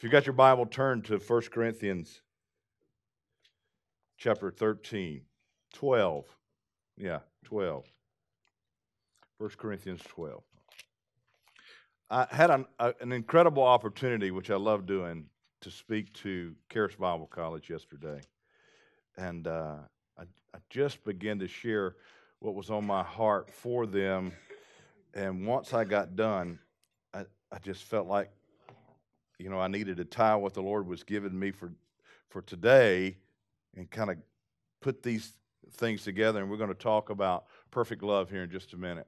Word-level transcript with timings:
If 0.00 0.04
you 0.04 0.08
got 0.08 0.24
your 0.24 0.32
Bible, 0.32 0.64
turn 0.64 1.02
to 1.02 1.18
1 1.18 1.42
Corinthians 1.52 2.22
chapter 4.16 4.50
13, 4.50 5.20
12. 5.74 6.24
Yeah, 6.96 7.18
12. 7.44 7.84
1 9.36 9.50
Corinthians 9.58 10.00
12. 10.08 10.42
I 12.08 12.26
had 12.30 12.50
an, 12.50 12.64
a, 12.78 12.94
an 13.02 13.12
incredible 13.12 13.62
opportunity, 13.62 14.30
which 14.30 14.50
I 14.50 14.56
love 14.56 14.86
doing, 14.86 15.26
to 15.60 15.70
speak 15.70 16.14
to 16.14 16.54
Charis 16.72 16.94
Bible 16.94 17.26
College 17.26 17.68
yesterday. 17.68 18.22
And 19.18 19.46
uh, 19.46 19.80
I, 20.18 20.22
I 20.22 20.58
just 20.70 21.04
began 21.04 21.38
to 21.40 21.46
share 21.46 21.96
what 22.38 22.54
was 22.54 22.70
on 22.70 22.86
my 22.86 23.02
heart 23.02 23.50
for 23.50 23.84
them. 23.84 24.32
And 25.12 25.46
once 25.46 25.74
I 25.74 25.84
got 25.84 26.16
done, 26.16 26.58
I, 27.12 27.26
I 27.52 27.58
just 27.58 27.84
felt 27.84 28.06
like 28.06 28.30
you 29.40 29.48
know, 29.48 29.58
I 29.58 29.68
needed 29.68 29.96
to 29.96 30.04
tie 30.04 30.36
what 30.36 30.52
the 30.52 30.60
Lord 30.60 30.86
was 30.86 31.02
giving 31.02 31.38
me 31.38 31.50
for, 31.50 31.72
for 32.28 32.42
today 32.42 33.16
and 33.74 33.90
kind 33.90 34.10
of 34.10 34.18
put 34.82 35.02
these 35.02 35.32
things 35.72 36.04
together. 36.04 36.40
And 36.40 36.50
we're 36.50 36.58
going 36.58 36.68
to 36.68 36.74
talk 36.74 37.08
about 37.08 37.46
perfect 37.70 38.02
love 38.02 38.28
here 38.28 38.42
in 38.42 38.50
just 38.50 38.74
a 38.74 38.76
minute. 38.76 39.06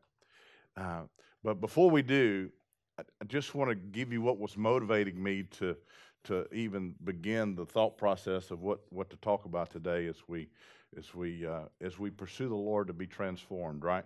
Uh, 0.77 1.03
but 1.45 1.61
before 1.61 1.91
we 1.91 2.01
do, 2.01 2.51
I, 2.99 3.03
just 3.27 3.55
want 3.55 3.71
to 3.71 3.75
give 3.75 4.13
you 4.13 4.23
what 4.23 4.39
was 4.39 4.57
motivating 4.57 5.23
me 5.23 5.45
to, 5.59 5.77
to 6.25 6.47
even 6.55 6.95
begin 7.05 7.55
the 7.55 7.67
thought 7.67 7.99
process 7.99 8.51
of 8.51 8.61
what, 8.61 8.81
what 8.91 9.11
to 9.11 9.17
talk 9.17 9.45
about 9.45 9.71
today 9.71 10.07
as 10.07 10.17
we, 10.29 10.49
as, 10.97 11.15
we, 11.15 11.47
uh, 11.47 11.65
as 11.81 11.99
we 11.99 12.11
pursue 12.11 12.49
the 12.49 12.55
Lord 12.55 12.87
to 12.87 12.93
be 12.95 13.07
transformed, 13.07 13.85
right? 13.85 14.05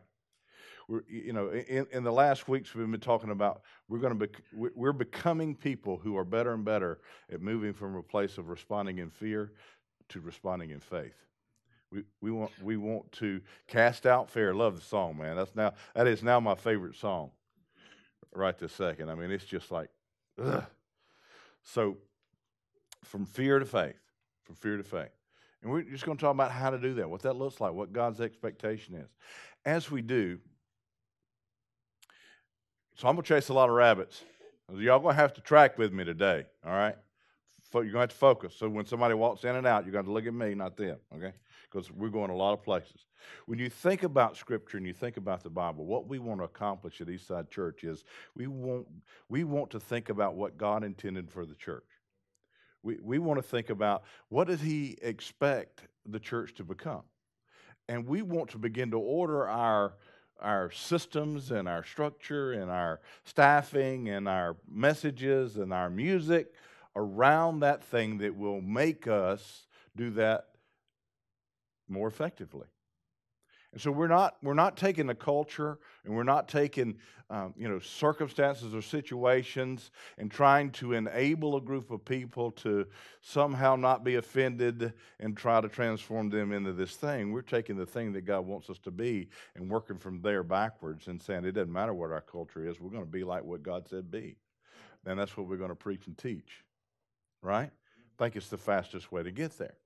We're, 0.88 1.02
you 1.08 1.32
know, 1.32 1.48
in, 1.50 1.86
in 1.90 2.04
the 2.04 2.12
last 2.12 2.48
weeks 2.48 2.74
we've 2.74 2.90
been 2.90 3.00
talking 3.00 3.30
about 3.30 3.62
we're 3.88 3.98
going 3.98 4.18
to 4.18 4.26
be, 4.26 4.34
we're 4.52 4.92
becoming 4.92 5.54
people 5.54 5.96
who 5.96 6.16
are 6.16 6.24
better 6.24 6.52
and 6.52 6.64
better 6.64 7.00
at 7.32 7.40
moving 7.40 7.72
from 7.72 7.96
a 7.96 8.02
place 8.02 8.38
of 8.38 8.48
responding 8.48 8.98
in 8.98 9.10
fear 9.10 9.52
to 10.10 10.20
responding 10.20 10.70
in 10.70 10.80
faith. 10.80 11.14
We, 11.90 12.02
we 12.20 12.30
want 12.30 12.50
we 12.62 12.76
want 12.76 13.10
to 13.12 13.40
cast 13.68 14.06
out 14.06 14.30
fear. 14.30 14.54
Love 14.54 14.76
the 14.76 14.82
song, 14.82 15.18
man. 15.18 15.36
That's 15.36 15.54
now 15.54 15.72
that 15.94 16.06
is 16.06 16.22
now 16.22 16.40
my 16.40 16.54
favorite 16.54 16.96
song. 16.96 17.30
Right 18.34 18.58
this 18.58 18.72
second. 18.72 19.08
I 19.08 19.14
mean, 19.14 19.30
it's 19.30 19.44
just 19.44 19.70
like, 19.70 19.88
ugh. 20.42 20.64
so 21.62 21.96
from 23.04 23.24
fear 23.24 23.58
to 23.58 23.64
faith, 23.64 23.96
from 24.44 24.56
fear 24.56 24.76
to 24.76 24.82
faith. 24.82 25.10
And 25.62 25.72
we're 25.72 25.82
just 25.82 26.04
going 26.04 26.18
to 26.18 26.20
talk 26.20 26.34
about 26.34 26.50
how 26.50 26.70
to 26.70 26.78
do 26.78 26.94
that, 26.94 27.08
what 27.08 27.22
that 27.22 27.36
looks 27.36 27.60
like, 27.60 27.72
what 27.72 27.92
God's 27.92 28.20
expectation 28.20 28.94
is. 28.94 29.08
As 29.64 29.90
we 29.90 30.02
do, 30.02 30.38
so 32.96 33.08
I'm 33.08 33.14
going 33.14 33.24
to 33.24 33.28
chase 33.28 33.50
a 33.50 33.52
lot 33.52 33.68
of 33.68 33.74
rabbits. 33.74 34.24
Y'all 34.74 34.98
going 34.98 35.14
to 35.14 35.20
have 35.20 35.34
to 35.34 35.40
track 35.40 35.78
with 35.78 35.92
me 35.92 36.04
today, 36.04 36.44
all 36.64 36.72
right? 36.72 36.96
You're 37.72 37.82
going 37.82 37.92
to 37.92 38.00
have 38.00 38.08
to 38.10 38.16
focus. 38.16 38.54
So 38.56 38.70
when 38.70 38.86
somebody 38.86 39.14
walks 39.14 39.44
in 39.44 39.54
and 39.54 39.66
out, 39.66 39.84
you're 39.84 39.92
going 39.92 40.06
to 40.06 40.10
look 40.10 40.26
at 40.26 40.32
me, 40.32 40.54
not 40.54 40.78
them, 40.78 40.96
okay? 41.14 41.32
Because 41.70 41.90
we're 41.90 42.08
going 42.08 42.30
a 42.30 42.36
lot 42.36 42.54
of 42.54 42.62
places. 42.62 43.04
When 43.44 43.58
you 43.58 43.68
think 43.68 44.02
about 44.02 44.36
Scripture 44.36 44.78
and 44.78 44.86
you 44.86 44.94
think 44.94 45.18
about 45.18 45.42
the 45.42 45.50
Bible, 45.50 45.84
what 45.84 46.08
we 46.08 46.18
want 46.18 46.40
to 46.40 46.44
accomplish 46.44 47.02
at 47.02 47.08
Eastside 47.08 47.50
Church 47.50 47.84
is 47.84 48.04
we 48.34 48.46
want, 48.46 48.86
we 49.28 49.44
want 49.44 49.70
to 49.72 49.80
think 49.80 50.08
about 50.08 50.36
what 50.36 50.56
God 50.56 50.84
intended 50.84 51.30
for 51.30 51.44
the 51.44 51.54
church. 51.54 51.84
We, 52.82 52.98
we 53.02 53.18
want 53.18 53.38
to 53.38 53.46
think 53.46 53.68
about 53.68 54.04
what 54.30 54.46
does 54.46 54.62
He 54.62 54.96
expect 55.02 55.82
the 56.06 56.20
church 56.20 56.54
to 56.54 56.64
become? 56.64 57.02
And 57.88 58.06
we 58.06 58.22
want 58.22 58.50
to 58.50 58.58
begin 58.58 58.90
to 58.92 58.98
order 58.98 59.46
our 59.48 59.94
our 60.40 60.70
systems 60.70 61.50
and 61.50 61.68
our 61.68 61.84
structure 61.84 62.52
and 62.52 62.70
our 62.70 63.00
staffing 63.24 64.08
and 64.08 64.28
our 64.28 64.56
messages 64.70 65.56
and 65.56 65.72
our 65.72 65.90
music 65.90 66.52
around 66.94 67.60
that 67.60 67.84
thing 67.84 68.18
that 68.18 68.36
will 68.36 68.60
make 68.60 69.06
us 69.06 69.66
do 69.96 70.10
that 70.10 70.48
more 71.88 72.08
effectively. 72.08 72.66
And 73.76 73.82
so 73.82 73.90
we're 73.90 74.08
not 74.08 74.38
we're 74.42 74.54
not 74.54 74.78
taking 74.78 75.06
the 75.06 75.14
culture 75.14 75.78
and 76.06 76.16
we're 76.16 76.22
not 76.22 76.48
taking 76.48 76.96
um, 77.28 77.52
you 77.58 77.68
know 77.68 77.78
circumstances 77.78 78.74
or 78.74 78.80
situations 78.80 79.90
and 80.16 80.30
trying 80.30 80.70
to 80.70 80.94
enable 80.94 81.58
a 81.58 81.60
group 81.60 81.90
of 81.90 82.02
people 82.02 82.52
to 82.52 82.86
somehow 83.20 83.76
not 83.76 84.02
be 84.02 84.14
offended 84.14 84.94
and 85.20 85.36
try 85.36 85.60
to 85.60 85.68
transform 85.68 86.30
them 86.30 86.52
into 86.52 86.72
this 86.72 86.96
thing. 86.96 87.32
We're 87.32 87.42
taking 87.42 87.76
the 87.76 87.84
thing 87.84 88.14
that 88.14 88.22
God 88.22 88.46
wants 88.46 88.70
us 88.70 88.78
to 88.78 88.90
be 88.90 89.28
and 89.54 89.70
working 89.70 89.98
from 89.98 90.22
there 90.22 90.42
backwards 90.42 91.08
and 91.08 91.20
saying 91.20 91.44
it 91.44 91.52
doesn't 91.52 91.70
matter 91.70 91.92
what 91.92 92.10
our 92.12 92.22
culture 92.22 92.66
is. 92.66 92.80
We're 92.80 92.88
going 92.88 93.04
to 93.04 93.10
be 93.10 93.24
like 93.24 93.44
what 93.44 93.62
God 93.62 93.86
said 93.86 94.10
be, 94.10 94.38
and 95.04 95.18
that's 95.18 95.36
what 95.36 95.48
we're 95.48 95.58
going 95.58 95.68
to 95.68 95.76
preach 95.76 96.06
and 96.06 96.16
teach. 96.16 96.64
Right? 97.42 97.68
I 97.68 98.24
think 98.24 98.36
it's 98.36 98.48
the 98.48 98.56
fastest 98.56 99.12
way 99.12 99.22
to 99.22 99.30
get 99.30 99.58
there. 99.58 99.76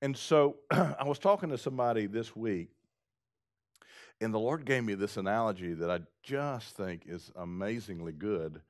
And 0.00 0.16
so 0.16 0.56
I 0.70 1.04
was 1.04 1.18
talking 1.18 1.50
to 1.50 1.58
somebody 1.58 2.06
this 2.06 2.34
week 2.34 2.70
and 4.20 4.32
the 4.32 4.38
Lord 4.38 4.64
gave 4.64 4.84
me 4.84 4.94
this 4.94 5.16
analogy 5.16 5.74
that 5.74 5.90
I 5.90 6.00
just 6.22 6.76
think 6.76 7.02
is 7.06 7.30
amazingly 7.36 8.12
good. 8.12 8.60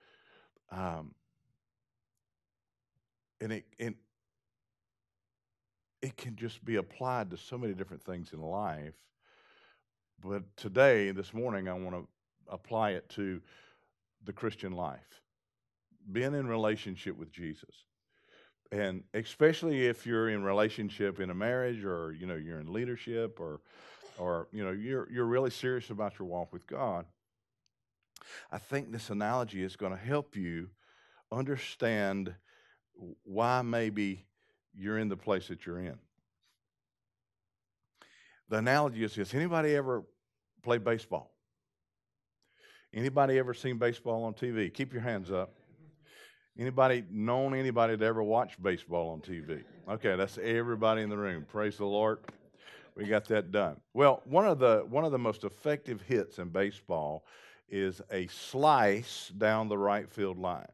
Um, 0.71 1.15
and 3.41 3.53
it, 3.53 3.65
it, 3.79 3.95
it 6.03 6.17
can 6.17 6.37
just 6.37 6.65
be 6.65 6.77
applied 6.77 7.31
to 7.31 7.37
so 7.37 7.59
many 7.59 7.75
different 7.75 8.03
things 8.03 8.33
in 8.33 8.41
life. 8.41 8.95
But 10.23 10.45
today, 10.57 11.11
this 11.11 11.35
morning, 11.35 11.69
I 11.69 11.75
want 11.75 11.95
to 11.95 12.09
apply 12.49 12.93
it 12.93 13.09
to 13.11 13.41
the 14.25 14.33
Christian 14.33 14.73
life, 14.73 15.23
being 16.11 16.35
in 16.35 16.47
relationship 16.47 17.17
with 17.17 17.31
Jesus. 17.31 17.85
And 18.73 19.03
especially 19.13 19.87
if 19.87 20.07
you're 20.07 20.31
in 20.31 20.43
relationship 20.43 21.21
in 21.21 21.31
a 21.31 21.35
marriage 21.35 21.85
or 21.85 22.13
you 22.13 22.27
know 22.27 22.35
you're 22.35 22.61
in 22.61 22.73
leadership 22.73 23.39
or 23.39 23.61
or 24.19 24.49
you 24.53 24.65
know 24.65 24.71
you're 24.71 25.11
you're 25.11 25.25
really 25.25 25.51
serious 25.51 25.91
about 25.91 26.19
your 26.19 26.29
walk 26.29 26.53
with 26.53 26.67
God, 26.67 27.07
I 28.51 28.59
think 28.59 28.93
this 28.93 29.11
analogy 29.11 29.63
is 29.63 29.77
going 29.77 29.93
to 29.93 29.99
help 29.99 30.37
you 30.37 30.71
understand 31.33 32.35
why 33.25 33.63
maybe 33.63 34.27
you're 34.75 34.99
in 34.99 35.09
the 35.09 35.17
place 35.17 35.49
that 35.49 35.67
you're 35.67 35.81
in. 35.81 35.99
The 38.49 38.59
analogy 38.59 39.05
is 39.05 39.15
this: 39.15 39.35
anybody 39.35 39.75
ever 39.75 40.05
played 40.63 40.85
baseball? 40.85 41.31
Anybody 42.93 43.39
ever 43.39 43.55
seen 43.55 43.79
baseball 43.79 44.25
on 44.25 44.35
TV? 44.35 44.73
Keep 44.73 44.93
your 44.93 45.03
hands 45.03 45.33
up. 45.33 45.55
Anybody 46.57 47.03
known 47.11 47.53
anybody 47.53 47.97
that 47.97 48.05
ever 48.05 48.23
watched 48.23 48.63
baseball 48.63 49.11
on 49.11 49.21
TV? 49.21 49.65
Okay, 49.89 50.15
that's 50.15 50.39
everybody 50.39 51.03
in 51.03 51.09
the 51.09 51.17
room. 51.17 51.45
Praise 51.51 51.77
the 51.77 51.85
Lord 51.85 52.21
we 52.97 53.05
got 53.05 53.27
that 53.27 53.51
done. 53.51 53.81
Well, 53.93 54.23
one 54.25 54.47
of 54.47 54.59
the 54.59 54.85
one 54.89 55.05
of 55.05 55.13
the 55.13 55.19
most 55.19 55.45
effective 55.45 56.03
hits 56.03 56.39
in 56.39 56.49
baseball 56.49 57.25
is 57.69 58.01
a 58.11 58.27
slice 58.29 59.33
down 59.37 59.69
the 59.69 59.79
right 59.79 60.09
field 60.09 60.39
line. 60.39 60.67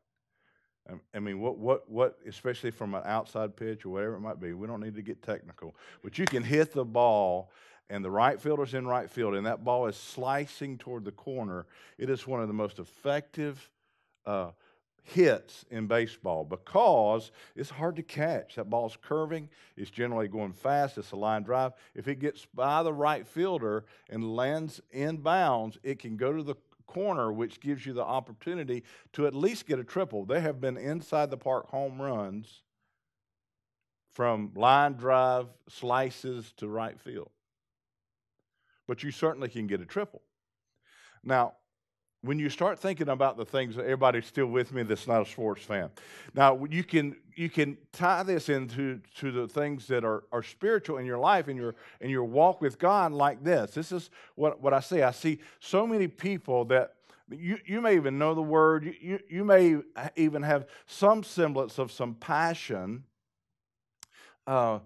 I 1.15 1.21
mean, 1.21 1.41
what 1.41 1.57
what 1.59 1.89
what? 1.89 2.19
Especially 2.27 2.71
from 2.71 2.95
an 2.95 3.03
outside 3.05 3.57
pitch 3.57 3.85
or 3.85 3.91
whatever 3.91 4.15
it 4.15 4.21
might 4.21 4.41
be. 4.41 4.53
We 4.53 4.67
don't 4.67 4.81
need 4.81 4.97
to 4.97 5.03
get 5.03 5.23
technical, 5.23 5.77
but 6.03 6.19
you 6.19 6.25
can 6.25 6.43
hit 6.43 6.73
the 6.73 6.85
ball. 6.85 7.51
And 7.93 8.05
the 8.05 8.11
right 8.11 8.41
fielder's 8.41 8.75
in 8.75 8.87
right 8.87 9.11
field, 9.11 9.35
and 9.35 9.45
that 9.47 9.65
ball 9.65 9.89
is 9.89 9.97
slicing 9.97 10.79
toward 10.79 11.05
the 11.05 11.11
corner. 11.11 11.67
It 11.99 12.09
is 12.09 12.25
one 12.25 12.41
of 12.41 12.47
the 12.47 12.55
most 12.55 12.79
effective 12.79 13.69
uh, 14.25 14.53
hits 15.03 15.65
in 15.71 15.87
baseball 15.87 16.44
because 16.44 17.33
it's 17.56 17.71
hard 17.71 17.97
to 17.97 18.03
catch. 18.03 18.56
That 18.56 18.71
ball's 18.71 18.97
curving, 19.00 19.49
it's 19.77 19.91
generally 19.91 20.28
going 20.28 20.53
fast, 20.53 20.99
it's 20.99 21.12
a 21.12 21.16
line 21.16 21.43
drive. 21.43 21.72
If 21.94 22.09
it 22.09 22.21
gets 22.21 22.47
by 22.55 22.83
the 22.83 22.93
right 22.93 23.27
fielder 23.27 23.84
and 24.09 24.37
lands 24.37 24.81
in 24.91 25.19
bounds, 25.19 25.78
it 25.83 25.99
can 25.99 26.16
go 26.16 26.33
to 26.33 26.43
the 26.43 26.56
corner, 26.87 27.33
which 27.33 27.60
gives 27.60 27.87
you 27.87 27.93
the 27.93 28.05
opportunity 28.05 28.83
to 29.12 29.27
at 29.27 29.34
least 29.34 29.66
get 29.66 29.78
a 29.78 29.84
triple. 29.84 30.25
There 30.25 30.41
have 30.41 30.60
been 30.60 30.77
inside 30.77 31.31
the 31.31 31.37
park 31.37 31.69
home 31.69 32.01
runs 32.01 32.63
from 34.10 34.51
line 34.54 34.95
drive 34.95 35.47
slices 35.69 36.53
to 36.57 36.69
right 36.69 36.98
field. 37.01 37.30
But 38.89 39.04
you 39.04 39.13
certainly 39.13 39.48
can 39.48 39.69
get 39.69 39.80
a 39.80 39.86
triple. 39.86 40.22
Now, 41.22 41.54
when 42.22 42.39
you 42.39 42.51
start 42.51 42.78
thinking 42.78 43.09
about 43.09 43.37
the 43.37 43.45
things 43.45 43.77
that 43.77 43.83
everybody's 43.83 44.27
still 44.27 44.47
with 44.47 44.72
me 44.72 44.83
that's 44.83 45.07
not 45.07 45.22
a 45.22 45.27
sports 45.27 45.65
fan. 45.65 45.91
Now 46.34 46.63
you 46.69 46.84
can 46.84 47.17
you 47.34 47.49
can 47.49 47.78
tie 47.93 48.22
this 48.22 48.49
into 48.49 49.01
to 49.17 49.33
the 49.33 49.49
things 49.49 49.87
that 49.87 50.05
are, 50.05 50.25
are 50.31 50.43
spiritual 50.43 50.99
in 50.99 51.07
your 51.07 51.19
life 51.19 51.49
and 51.49 51.57
your 51.57 51.75
in 52.01 52.11
your 52.11 52.25
walk 52.25 52.61
with 52.61 52.78
god 52.78 53.13
like 53.13 53.43
this. 53.43 53.72
This 53.72 53.91
is 53.91 54.11
what, 54.34 54.61
what 54.61 54.75
i 54.75 54.81
see. 54.81 55.03
I 55.03 55.13
see 55.13 55.41
so 55.61 55.87
many 55.87 56.09
people 56.09 56.67
that 56.67 56.95
you, 57.31 57.59
you 57.65 57.81
may 57.81 57.95
even 57.95 58.19
know 58.19 58.34
the 58.34 58.43
word. 58.43 58.84
You, 58.84 58.95
you, 59.01 59.19
you 59.28 59.45
may 59.45 59.78
even 60.16 60.43
have 60.43 60.66
some 60.87 61.23
semblance 61.23 61.78
of 61.78 61.93
some 61.93 62.15
passion 62.15 63.05
uh, 64.47 64.81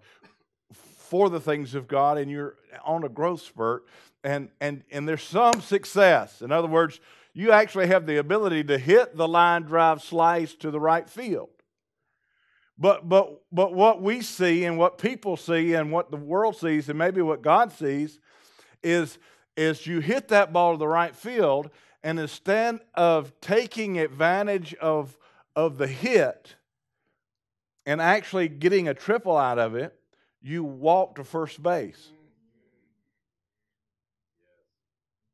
for 0.73 1.31
the 1.31 1.41
things 1.41 1.75
of 1.75 1.89
god 1.89 2.19
and 2.19 2.31
you're 2.31 2.57
on 2.85 3.03
a 3.03 3.09
growth 3.09 3.43
spurt 3.43 3.87
and 4.23 4.51
and 4.61 4.85
and 4.93 5.09
there's 5.09 5.25
some 5.25 5.61
success. 5.61 6.41
In 6.41 6.53
other 6.53 6.69
words 6.69 7.01
you 7.35 7.51
actually 7.51 7.89
have 7.89 8.07
the 8.07 8.17
ability 8.17 8.63
to 8.65 8.79
hit 8.79 9.17
the 9.17 9.27
line 9.27 9.63
drive 9.63 10.01
slice 10.01 10.55
to 10.55 10.71
the 10.71 10.81
right 10.81 11.11
field. 11.11 11.51
But, 12.79 13.09
but, 13.09 13.43
but 13.53 13.75
what 13.75 14.01
we 14.01 14.21
see 14.21 14.65
and 14.65 14.79
what 14.79 14.99
people 14.99 15.37
see 15.37 15.75
and 15.75 15.93
what 15.93 16.11
the 16.11 16.17
world 16.17 16.57
sees 16.57 16.89
and 16.89 16.99
maybe 16.99 17.23
what 17.23 17.43
God 17.43 17.73
sees 17.73 18.19
is, 18.83 19.19
is 19.57 19.87
you 19.87 20.01
hit 20.01 20.29
that 20.29 20.53
ball 20.53 20.73
to 20.73 20.79
the 20.79 20.89
right 20.89 21.15
field 21.15 21.71
and 22.03 22.19
instead 22.19 22.81
of 22.95 23.33
taking 23.41 23.99
advantage 23.99 24.75
of, 24.75 25.17
of 25.57 25.79
the 25.79 25.87
hit 25.87 26.57
and 27.87 28.01
actually 28.01 28.49
getting 28.49 28.89
a 28.89 28.95
triple 28.95 29.37
out 29.37 29.59
of 29.59 29.75
it, 29.75 29.95
you 30.43 30.63
walk 30.63 31.17
to 31.17 31.25
first 31.25 31.63
base. 31.63 32.11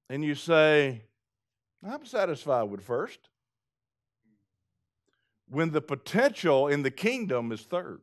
And 0.08 0.24
you 0.24 0.34
say, 0.34 1.02
I'm 1.82 2.04
satisfied 2.04 2.64
with 2.64 2.82
first 2.82 3.18
when 5.48 5.70
the 5.70 5.80
potential 5.80 6.68
in 6.68 6.82
the 6.82 6.90
kingdom 6.90 7.52
is 7.52 7.62
third. 7.62 8.00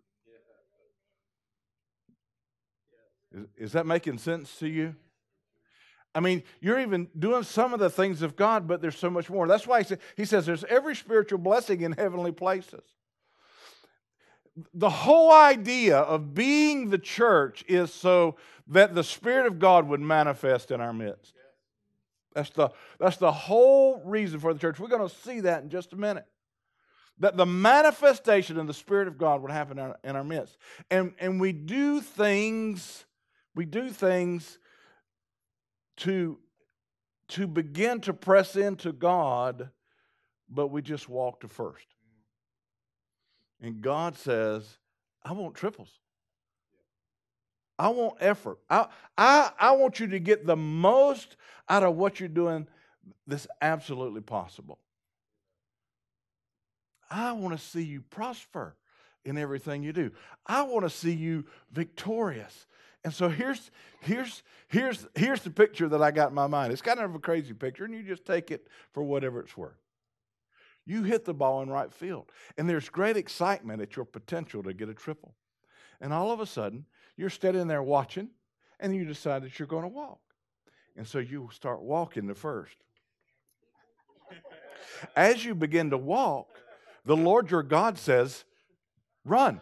Is, 3.32 3.46
is, 3.58 3.72
that 3.74 3.86
making 3.86 4.18
sense 4.18 4.58
to 4.60 4.68
you? 4.68 4.96
I 6.16 6.20
mean, 6.20 6.44
you're 6.62 6.80
even 6.80 7.08
doing 7.18 7.44
some 7.44 7.74
of 7.74 7.80
the 7.80 7.90
things 7.90 8.22
of 8.22 8.36
God, 8.36 8.68
but 8.68 8.82
there's 8.82 8.98
so 8.98 9.10
much 9.10 9.30
more. 9.30 9.48
That's 9.48 9.68
why 9.68 9.84
he, 9.84 9.96
he 10.16 10.26
says 10.26 10.46
there's 10.46 10.64
every 10.66 10.96
spiritual 10.96 11.38
blessing 11.40 11.82
in 11.82 11.92
heavenly 11.92 12.32
places. 12.32 12.84
The 14.74 14.90
whole 14.90 15.32
idea 15.32 16.00
of 16.00 16.34
being 16.34 16.90
the 16.90 16.98
church 16.98 17.64
is 17.68 17.94
so 17.94 18.38
that 18.68 18.96
the 18.96 19.04
Spirit 19.04 19.46
of 19.46 19.60
God 19.60 19.88
would 19.88 20.02
manifest 20.02 20.72
in 20.72 20.82
our 20.82 20.94
midst. 20.94 21.34
That's 22.38 22.52
the, 22.52 22.70
that's 23.00 23.18
the 23.18 23.32
whole 23.32 24.00
reason 24.06 24.40
for 24.40 24.54
the 24.54 24.60
church. 24.60 24.80
We're 24.80 24.90
going 24.90 25.10
to 25.10 25.16
see 25.24 25.40
that 25.40 25.64
in 25.64 25.72
just 25.72 25.92
a 25.94 25.96
minute 25.96 26.28
that 27.18 27.36
the 27.36 27.48
manifestation 27.48 28.60
of 28.60 28.68
the 28.68 28.76
Spirit 28.76 29.08
of 29.08 29.18
God 29.18 29.42
would 29.42 29.50
happen 29.50 29.80
in 29.80 29.86
our, 29.86 29.98
in 30.04 30.16
our 30.16 30.24
midst. 30.24 30.56
And, 30.92 31.16
and 31.20 31.42
we 31.42 31.52
do 31.52 32.00
things, 32.00 33.06
we 33.56 33.66
do 33.66 33.90
things 33.90 34.60
to, 35.98 36.38
to 37.30 37.48
begin 37.48 38.02
to 38.02 38.14
press 38.14 38.56
into 38.56 38.92
God, 38.92 39.72
but 40.48 40.68
we 40.68 40.84
just 40.84 41.10
walk 41.10 41.40
to 41.40 41.48
first. 41.48 41.88
And 43.60 43.82
God 43.82 44.16
says, 44.16 44.78
I 45.26 45.32
want 45.32 45.56
triples. 45.56 45.90
I 47.80 47.90
want 47.90 48.18
effort. 48.20 48.60
I, 48.70 48.88
I, 49.18 49.52
I 49.60 49.72
want 49.74 50.00
you 50.00 50.08
to 50.08 50.20
get 50.20 50.46
the 50.46 50.56
most 50.56 51.36
out 51.70 51.84
of 51.84 51.96
what 51.96 52.20
you're 52.20 52.30
doing 52.30 52.68
that's 53.28 53.48
absolutely 53.62 54.22
possible. 54.22 54.80
I 57.10 57.32
want 57.34 57.58
to 57.58 57.64
see 57.64 57.84
you 57.84 58.02
prosper 58.02 58.76
in 59.24 59.38
everything 59.38 59.84
you 59.84 59.94
do. 59.94 60.12
I 60.46 60.64
want 60.64 60.86
to 60.86 60.90
see 60.90 61.14
you 61.14 61.46
victorious. 61.72 62.66
And 63.04 63.14
so 63.14 63.30
here's 63.30 63.72
here's 64.02 64.44
here's 64.68 65.08
here's 65.16 65.42
the 65.42 65.50
picture 65.50 65.88
that 65.88 66.02
I 66.02 66.12
got 66.12 66.30
in 66.30 66.36
my 66.36 66.48
mind. 66.48 66.74
It's 66.74 66.82
kind 66.82 67.00
of 67.00 67.16
a 67.16 67.20
crazy 67.20 67.54
picture, 67.54 67.86
and 67.86 67.94
you 67.94 68.04
just 68.04 68.26
take 68.26 68.52
it 68.52 68.68
for 68.92 69.04
whatever 69.04 69.40
it's 69.40 69.56
worth. 69.56 69.80
You 70.86 71.04
hit 71.04 71.26
the 71.26 71.34
ball 71.34 71.62
in 71.62 71.70
right 71.70 71.94
field, 71.94 72.32
and 72.58 72.70
there's 72.70 72.90
great 72.90 73.18
excitement 73.18 73.82
at 73.82 73.96
your 73.96 74.06
potential 74.06 74.64
to 74.64 74.74
get 74.74 74.90
a 74.90 74.94
triple. 74.94 75.36
And 76.02 76.14
all 76.14 76.32
of 76.32 76.40
a 76.40 76.46
sudden, 76.46 76.86
you're 77.18 77.30
standing 77.30 77.68
there 77.68 77.84
watching, 77.84 78.30
and 78.80 78.96
you 78.96 79.04
decide 79.04 79.44
that 79.44 79.58
you're 79.60 79.68
going 79.68 79.84
to 79.84 79.90
walk. 79.90 80.20
And 80.96 81.08
so 81.08 81.20
you 81.20 81.50
start 81.52 81.82
walking 81.82 82.28
the 82.28 82.36
first. 82.36 82.78
As 85.16 85.44
you 85.44 85.54
begin 85.56 85.90
to 85.90 85.98
walk, 85.98 86.48
the 87.06 87.16
Lord 87.16 87.52
your 87.52 87.64
God 87.64 87.98
says, 87.98 88.44
run. 89.26 89.62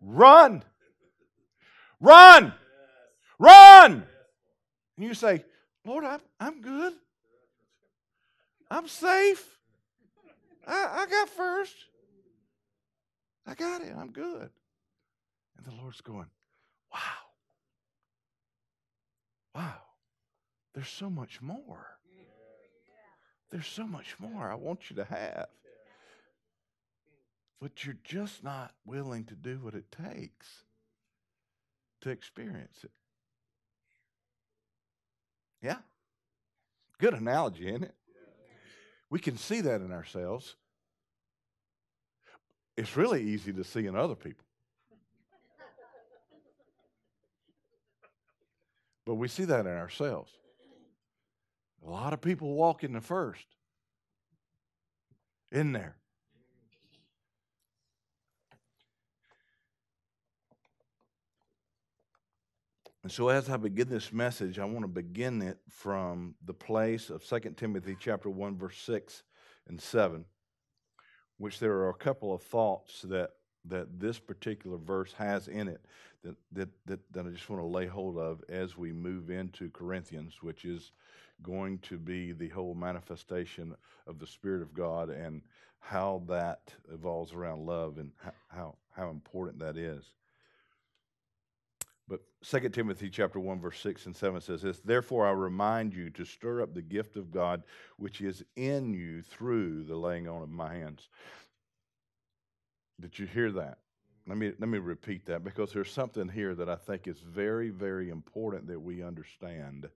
Run. 0.00 0.62
Run. 2.00 2.52
Run. 3.38 4.04
And 4.96 5.06
you 5.06 5.14
say, 5.14 5.44
Lord, 5.84 6.04
I'm, 6.04 6.20
I'm 6.38 6.60
good. 6.60 6.92
I'm 8.70 8.88
safe. 8.88 9.44
I, 10.66 11.02
I 11.02 11.06
got 11.06 11.28
first. 11.28 11.74
I 13.46 13.54
got 13.54 13.82
it. 13.82 13.94
I'm 13.96 14.10
good. 14.10 14.50
The 15.64 15.72
Lord's 15.80 16.00
going, 16.00 16.26
wow. 16.92 16.98
Wow. 19.54 19.80
There's 20.74 20.88
so 20.88 21.08
much 21.08 21.40
more. 21.40 21.86
There's 23.50 23.66
so 23.66 23.86
much 23.86 24.16
more 24.18 24.50
I 24.50 24.56
want 24.56 24.90
you 24.90 24.96
to 24.96 25.04
have. 25.04 25.46
But 27.60 27.84
you're 27.84 27.96
just 28.04 28.42
not 28.44 28.74
willing 28.84 29.24
to 29.26 29.34
do 29.34 29.58
what 29.62 29.74
it 29.74 29.84
takes 29.90 30.64
to 32.02 32.10
experience 32.10 32.78
it. 32.82 32.90
Yeah? 35.62 35.78
Good 36.98 37.14
analogy, 37.14 37.68
isn't 37.68 37.84
it? 37.84 37.94
We 39.08 39.18
can 39.18 39.38
see 39.38 39.60
that 39.62 39.80
in 39.80 39.92
ourselves. 39.92 40.56
It's 42.76 42.96
really 42.96 43.22
easy 43.22 43.52
to 43.52 43.64
see 43.64 43.86
in 43.86 43.96
other 43.96 44.16
people. 44.16 44.43
But 49.06 49.14
we 49.14 49.28
see 49.28 49.44
that 49.44 49.66
in 49.66 49.72
ourselves. 49.72 50.32
A 51.86 51.90
lot 51.90 52.12
of 52.12 52.20
people 52.20 52.54
walk 52.54 52.82
in 52.84 52.92
the 52.92 53.00
first. 53.00 53.46
In 55.52 55.72
there. 55.72 55.96
And 63.02 63.12
so 63.12 63.28
as 63.28 63.50
I 63.50 63.58
begin 63.58 63.90
this 63.90 64.14
message, 64.14 64.58
I 64.58 64.64
want 64.64 64.80
to 64.80 64.88
begin 64.88 65.42
it 65.42 65.58
from 65.68 66.36
the 66.42 66.54
place 66.54 67.10
of 67.10 67.22
2 67.22 67.50
Timothy 67.54 67.98
chapter 68.00 68.30
1 68.30 68.56
verse 68.56 68.78
6 68.78 69.22
and 69.68 69.78
7, 69.78 70.24
which 71.36 71.58
there 71.58 71.74
are 71.74 71.90
a 71.90 71.94
couple 71.94 72.32
of 72.32 72.42
thoughts 72.42 73.02
that 73.02 73.32
that 73.66 73.98
this 73.98 74.18
particular 74.18 74.76
verse 74.76 75.12
has 75.14 75.48
in 75.48 75.68
it 75.68 75.80
that, 76.22 76.36
that, 76.52 76.68
that, 76.86 77.12
that 77.12 77.26
I 77.26 77.30
just 77.30 77.48
want 77.48 77.62
to 77.62 77.66
lay 77.66 77.86
hold 77.86 78.18
of 78.18 78.42
as 78.48 78.76
we 78.76 78.92
move 78.92 79.30
into 79.30 79.70
Corinthians, 79.70 80.42
which 80.42 80.64
is 80.64 80.92
going 81.42 81.78
to 81.80 81.98
be 81.98 82.32
the 82.32 82.48
whole 82.48 82.74
manifestation 82.74 83.74
of 84.06 84.18
the 84.18 84.26
Spirit 84.26 84.62
of 84.62 84.74
God 84.74 85.10
and 85.10 85.42
how 85.80 86.22
that 86.28 86.72
evolves 86.92 87.32
around 87.32 87.66
love 87.66 87.98
and 87.98 88.10
how, 88.48 88.76
how 88.96 89.10
important 89.10 89.58
that 89.58 89.76
is. 89.76 90.04
But 92.06 92.20
2 92.42 92.68
Timothy 92.68 93.08
chapter 93.08 93.40
1 93.40 93.60
verse 93.60 93.80
6 93.80 94.06
and 94.06 94.16
7 94.16 94.40
says 94.40 94.62
this, 94.62 94.80
"Therefore 94.80 95.26
I 95.26 95.32
remind 95.32 95.94
you 95.94 96.10
to 96.10 96.24
stir 96.24 96.60
up 96.62 96.74
the 96.74 96.82
gift 96.82 97.16
of 97.16 97.30
God 97.30 97.64
which 97.96 98.20
is 98.20 98.44
in 98.56 98.92
you 98.92 99.22
through 99.22 99.84
the 99.84 99.96
laying 99.96 100.28
on 100.28 100.42
of 100.42 100.50
my 100.50 100.74
hands." 100.74 101.08
Did 103.00 103.18
you 103.18 103.26
hear 103.26 103.50
that? 103.52 103.78
Let 104.26 104.38
me 104.38 104.52
let 104.58 104.68
me 104.68 104.78
repeat 104.78 105.26
that 105.26 105.44
because 105.44 105.72
there's 105.72 105.92
something 105.92 106.28
here 106.28 106.54
that 106.54 106.68
I 106.68 106.76
think 106.76 107.06
is 107.06 107.18
very 107.18 107.68
very 107.68 108.08
important 108.08 108.66
that 108.68 108.80
we 108.80 109.02
understand 109.02 109.88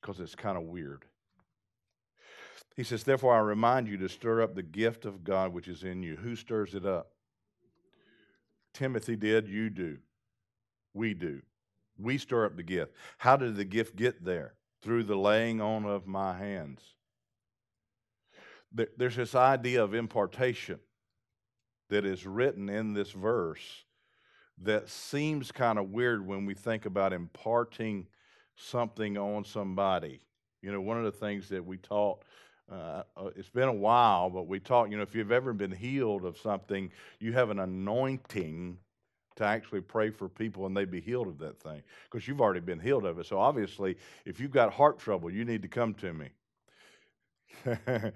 because 0.00 0.20
it's 0.20 0.34
kind 0.34 0.58
of 0.58 0.64
weird. 0.64 1.04
He 2.76 2.82
says, 2.82 3.04
Therefore, 3.04 3.34
I 3.34 3.38
remind 3.38 3.88
you 3.88 3.96
to 3.98 4.08
stir 4.08 4.42
up 4.42 4.54
the 4.54 4.62
gift 4.62 5.04
of 5.04 5.24
God 5.24 5.52
which 5.52 5.68
is 5.68 5.84
in 5.84 6.02
you. 6.02 6.16
Who 6.16 6.36
stirs 6.36 6.74
it 6.74 6.84
up? 6.84 7.12
Timothy 8.72 9.16
did, 9.16 9.48
you 9.48 9.70
do. 9.70 9.98
We 10.92 11.14
do. 11.14 11.42
We 11.96 12.18
stir 12.18 12.44
up 12.46 12.56
the 12.56 12.64
gift. 12.64 12.92
How 13.18 13.36
did 13.36 13.56
the 13.56 13.64
gift 13.64 13.96
get 13.96 14.24
there? 14.24 14.54
Through 14.82 15.04
the 15.04 15.16
laying 15.16 15.60
on 15.60 15.86
of 15.86 16.06
my 16.06 16.36
hands. 16.36 16.80
There's 18.72 19.16
this 19.16 19.36
idea 19.36 19.82
of 19.82 19.94
impartation 19.94 20.80
that 21.94 22.04
is 22.04 22.26
written 22.26 22.68
in 22.68 22.92
this 22.92 23.12
verse 23.12 23.84
that 24.60 24.88
seems 24.88 25.52
kind 25.52 25.78
of 25.78 25.90
weird 25.90 26.26
when 26.26 26.44
we 26.44 26.52
think 26.52 26.86
about 26.86 27.12
imparting 27.12 28.08
something 28.56 29.16
on 29.16 29.44
somebody. 29.44 30.20
You 30.60 30.72
know, 30.72 30.80
one 30.80 30.98
of 30.98 31.04
the 31.04 31.12
things 31.12 31.48
that 31.50 31.64
we 31.64 31.76
taught, 31.76 32.24
uh, 32.68 33.04
uh, 33.16 33.30
it's 33.36 33.48
been 33.48 33.68
a 33.68 33.72
while, 33.72 34.28
but 34.28 34.48
we 34.48 34.58
taught, 34.58 34.90
you 34.90 34.96
know, 34.96 35.04
if 35.04 35.14
you've 35.14 35.30
ever 35.30 35.52
been 35.52 35.70
healed 35.70 36.24
of 36.24 36.36
something, 36.36 36.90
you 37.20 37.32
have 37.32 37.50
an 37.50 37.60
anointing 37.60 38.76
to 39.36 39.44
actually 39.44 39.80
pray 39.80 40.10
for 40.10 40.28
people 40.28 40.66
and 40.66 40.76
they 40.76 40.86
be 40.86 41.00
healed 41.00 41.28
of 41.28 41.38
that 41.38 41.60
thing 41.60 41.80
because 42.10 42.26
you've 42.26 42.40
already 42.40 42.58
been 42.58 42.80
healed 42.80 43.06
of 43.06 43.20
it. 43.20 43.26
So 43.26 43.38
obviously, 43.38 43.96
if 44.24 44.40
you've 44.40 44.50
got 44.50 44.72
heart 44.72 44.98
trouble, 44.98 45.30
you 45.30 45.44
need 45.44 45.62
to 45.62 45.68
come 45.68 45.94
to 45.94 46.12
me. 46.12 46.30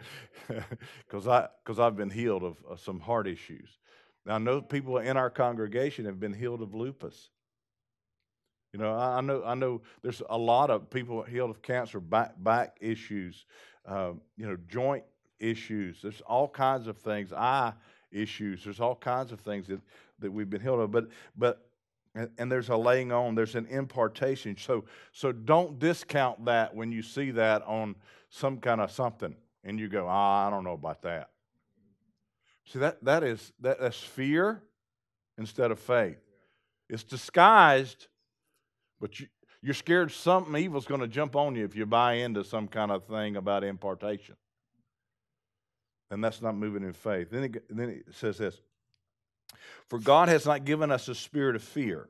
Because 1.06 1.28
I, 1.28 1.48
cause 1.64 1.78
I've 1.78 1.96
been 1.96 2.10
healed 2.10 2.42
of, 2.42 2.56
of 2.68 2.80
some 2.80 3.00
heart 3.00 3.26
issues. 3.26 3.68
Now, 4.24 4.36
I 4.36 4.38
know 4.38 4.60
people 4.60 4.98
in 4.98 5.16
our 5.16 5.30
congregation 5.30 6.04
have 6.04 6.20
been 6.20 6.32
healed 6.32 6.62
of 6.62 6.74
lupus. 6.74 7.30
You 8.72 8.78
know, 8.78 8.94
I, 8.94 9.20
know 9.22 9.42
I 9.44 9.54
know 9.54 9.80
there's 10.02 10.22
a 10.28 10.36
lot 10.36 10.70
of 10.70 10.90
people 10.90 11.22
healed 11.22 11.50
of 11.50 11.62
cancer, 11.62 12.00
back 12.00 12.34
back 12.38 12.76
issues, 12.80 13.46
uh, 13.86 14.12
you 14.36 14.46
know, 14.46 14.56
joint 14.68 15.04
issues. 15.40 16.00
There's 16.02 16.20
all 16.22 16.48
kinds 16.48 16.86
of 16.86 16.98
things. 16.98 17.32
Eye 17.32 17.72
issues. 18.12 18.64
There's 18.64 18.80
all 18.80 18.94
kinds 18.94 19.32
of 19.32 19.40
things 19.40 19.68
that, 19.68 19.80
that 20.18 20.30
we've 20.30 20.50
been 20.50 20.60
healed 20.60 20.80
of. 20.80 20.90
But 20.90 21.08
but 21.36 21.67
and, 22.14 22.30
and 22.38 22.50
there's 22.50 22.68
a 22.68 22.76
laying 22.76 23.12
on, 23.12 23.34
there's 23.34 23.54
an 23.54 23.66
impartation. 23.66 24.56
So 24.58 24.84
so 25.12 25.32
don't 25.32 25.78
discount 25.78 26.44
that 26.46 26.74
when 26.74 26.92
you 26.92 27.02
see 27.02 27.30
that 27.32 27.62
on 27.66 27.96
some 28.30 28.58
kind 28.58 28.80
of 28.80 28.90
something 28.90 29.34
and 29.64 29.78
you 29.78 29.88
go, 29.88 30.06
ah, 30.08 30.46
I 30.46 30.50
don't 30.50 30.64
know 30.64 30.72
about 30.72 31.02
that. 31.02 31.30
See 32.64 32.78
that 32.80 33.02
that 33.04 33.22
is 33.22 33.52
that, 33.60 33.80
that's 33.80 33.98
fear 33.98 34.62
instead 35.36 35.70
of 35.70 35.78
faith. 35.78 36.18
It's 36.88 37.04
disguised, 37.04 38.08
but 39.00 39.20
you, 39.20 39.26
you're 39.62 39.74
scared 39.74 40.12
something 40.12 40.56
evil's 40.56 40.86
going 40.86 41.00
to 41.00 41.08
jump 41.08 41.36
on 41.36 41.54
you 41.54 41.64
if 41.64 41.76
you 41.76 41.86
buy 41.86 42.14
into 42.14 42.44
some 42.44 42.68
kind 42.68 42.90
of 42.90 43.04
thing 43.04 43.36
about 43.36 43.64
impartation. 43.64 44.36
And 46.10 46.24
that's 46.24 46.40
not 46.40 46.56
moving 46.56 46.82
in 46.82 46.92
faith. 46.94 47.28
Then 47.30 47.44
it, 47.44 47.64
then 47.68 47.90
it 47.90 48.14
says 48.14 48.38
this 48.38 48.60
For 49.86 49.98
God 49.98 50.28
has 50.28 50.46
not 50.46 50.64
given 50.64 50.90
us 50.90 51.08
a 51.08 51.14
spirit 51.14 51.56
of 51.56 51.62
fear, 51.62 52.08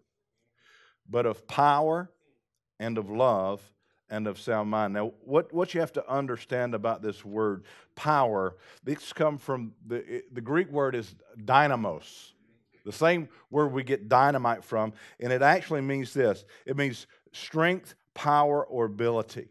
but 1.09 1.27
of 1.27 1.47
power 1.47 2.11
and 2.81 2.99
of 2.99 3.11
love 3.11 3.63
and 4.11 4.27
of 4.27 4.41
sound 4.41 4.71
mind. 4.71 4.95
Now, 4.95 5.13
what, 5.25 5.53
what 5.53 5.75
you 5.75 5.81
have 5.81 5.93
to 5.93 6.11
understand 6.11 6.75
about 6.75 7.03
this 7.03 7.25
word 7.25 7.65
power, 7.95 8.57
this 8.83 9.13
comes 9.13 9.43
from 9.43 9.73
the, 9.87 10.23
the 10.33 10.41
Greek 10.41 10.71
word 10.71 10.95
is 10.95 11.15
dynamos, 11.45 12.33
the 12.85 12.93
same 12.93 13.29
word 13.51 13.73
we 13.73 13.83
get 13.83 14.09
dynamite 14.09 14.65
from, 14.65 14.93
and 15.21 15.33
it 15.33 15.43
actually 15.43 15.83
means 15.83 16.15
this 16.15 16.45
it 16.65 16.77
means 16.77 17.07
strength, 17.33 17.95
power, 18.15 18.65
or 18.65 18.87
ability. 18.87 19.49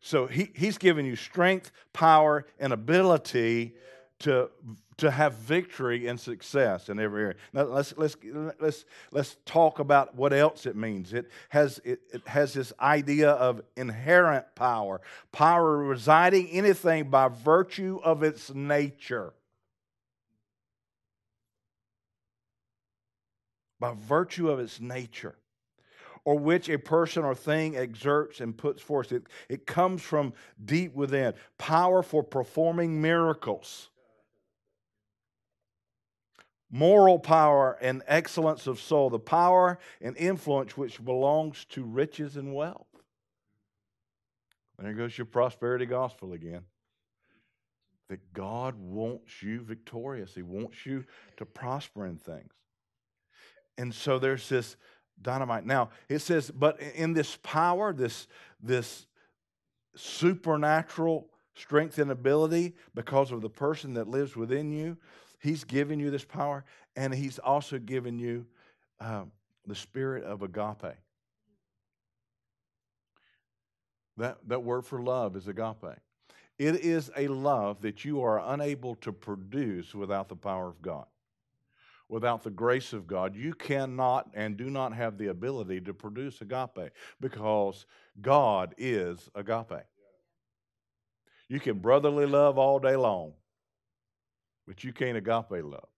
So 0.00 0.26
he, 0.26 0.50
he's 0.54 0.78
given 0.78 1.06
you 1.06 1.16
strength, 1.16 1.72
power, 1.92 2.46
and 2.58 2.72
ability 2.72 3.74
to, 4.20 4.50
to 4.96 5.10
have 5.10 5.34
victory 5.34 6.06
and 6.08 6.18
success 6.18 6.88
in 6.88 6.98
every 6.98 7.22
area. 7.22 7.34
Now 7.52 7.62
let's, 7.64 7.94
let's, 7.96 8.16
let's, 8.60 8.84
let's 9.12 9.36
talk 9.46 9.78
about 9.78 10.16
what 10.16 10.32
else 10.32 10.66
it 10.66 10.76
means. 10.76 11.12
It 11.12 11.30
has, 11.50 11.80
it, 11.84 12.00
it 12.12 12.26
has 12.26 12.52
this 12.54 12.72
idea 12.80 13.30
of 13.30 13.62
inherent 13.76 14.46
power, 14.54 15.00
power 15.30 15.76
residing 15.76 16.48
anything 16.48 17.10
by 17.10 17.28
virtue 17.28 18.00
of 18.02 18.22
its 18.22 18.52
nature. 18.52 19.32
By 23.80 23.94
virtue 23.94 24.50
of 24.50 24.58
its 24.58 24.80
nature 24.80 25.36
or 26.24 26.38
which 26.38 26.68
a 26.68 26.78
person 26.78 27.24
or 27.24 27.34
thing 27.34 27.76
exerts 27.76 28.40
and 28.40 28.56
puts 28.56 28.82
forth. 28.82 29.12
It, 29.12 29.22
it 29.48 29.66
comes 29.66 30.02
from 30.02 30.34
deep 30.62 30.94
within. 30.94 31.32
Power 31.56 32.02
for 32.02 32.22
performing 32.24 33.00
miracles. 33.00 33.88
Moral 36.70 37.18
power 37.18 37.78
and 37.80 38.02
excellence 38.06 38.66
of 38.66 38.80
soul. 38.80 39.10
The 39.10 39.18
power 39.18 39.78
and 40.00 40.16
influence 40.16 40.76
which 40.76 41.02
belongs 41.02 41.64
to 41.70 41.82
riches 41.82 42.36
and 42.36 42.54
wealth. 42.54 42.86
There 44.78 44.92
goes 44.92 45.18
your 45.18 45.24
prosperity 45.24 45.86
gospel 45.86 46.32
again. 46.32 46.62
That 48.08 48.32
God 48.32 48.74
wants 48.78 49.42
you 49.42 49.60
victorious, 49.60 50.34
He 50.34 50.42
wants 50.42 50.86
you 50.86 51.04
to 51.36 51.44
prosper 51.44 52.06
in 52.06 52.16
things. 52.16 52.52
And 53.76 53.94
so 53.94 54.18
there's 54.18 54.48
this 54.48 54.76
dynamite. 55.20 55.66
Now, 55.66 55.90
it 56.08 56.20
says, 56.20 56.50
but 56.50 56.80
in 56.80 57.12
this 57.12 57.38
power, 57.42 57.92
this, 57.92 58.26
this 58.62 59.06
supernatural 59.94 61.28
strength 61.54 61.98
and 61.98 62.10
ability, 62.10 62.74
because 62.94 63.32
of 63.32 63.40
the 63.42 63.50
person 63.50 63.94
that 63.94 64.08
lives 64.08 64.36
within 64.36 64.72
you, 64.72 64.96
He's 65.40 65.64
given 65.64 66.00
you 66.00 66.10
this 66.10 66.24
power, 66.24 66.64
and 66.96 67.14
He's 67.14 67.38
also 67.38 67.78
given 67.78 68.18
you 68.18 68.46
um, 69.00 69.32
the 69.66 69.74
spirit 69.74 70.24
of 70.24 70.42
agape. 70.42 70.96
That, 74.16 74.38
that 74.48 74.64
word 74.64 74.84
for 74.84 75.00
love 75.00 75.36
is 75.36 75.46
agape. 75.46 75.98
It 76.58 76.76
is 76.76 77.10
a 77.16 77.28
love 77.28 77.82
that 77.82 78.04
you 78.04 78.22
are 78.22 78.42
unable 78.52 78.96
to 78.96 79.12
produce 79.12 79.94
without 79.94 80.28
the 80.28 80.34
power 80.34 80.68
of 80.68 80.82
God 80.82 81.06
without 82.08 82.42
the 82.42 82.50
grace 82.50 82.92
of 82.92 83.06
God, 83.06 83.36
you 83.36 83.52
cannot 83.52 84.30
and 84.34 84.56
do 84.56 84.70
not 84.70 84.94
have 84.94 85.18
the 85.18 85.28
ability 85.28 85.80
to 85.82 85.94
produce 85.94 86.40
agape 86.40 86.90
because 87.20 87.86
God 88.20 88.74
is 88.78 89.28
agape. 89.34 89.84
You 91.48 91.60
can 91.60 91.78
brotherly 91.78 92.26
love 92.26 92.58
all 92.58 92.78
day 92.78 92.96
long, 92.96 93.32
but 94.68 94.84
you 94.84 94.92
can't 94.92 95.16
agape 95.16 95.64
love 95.64 95.88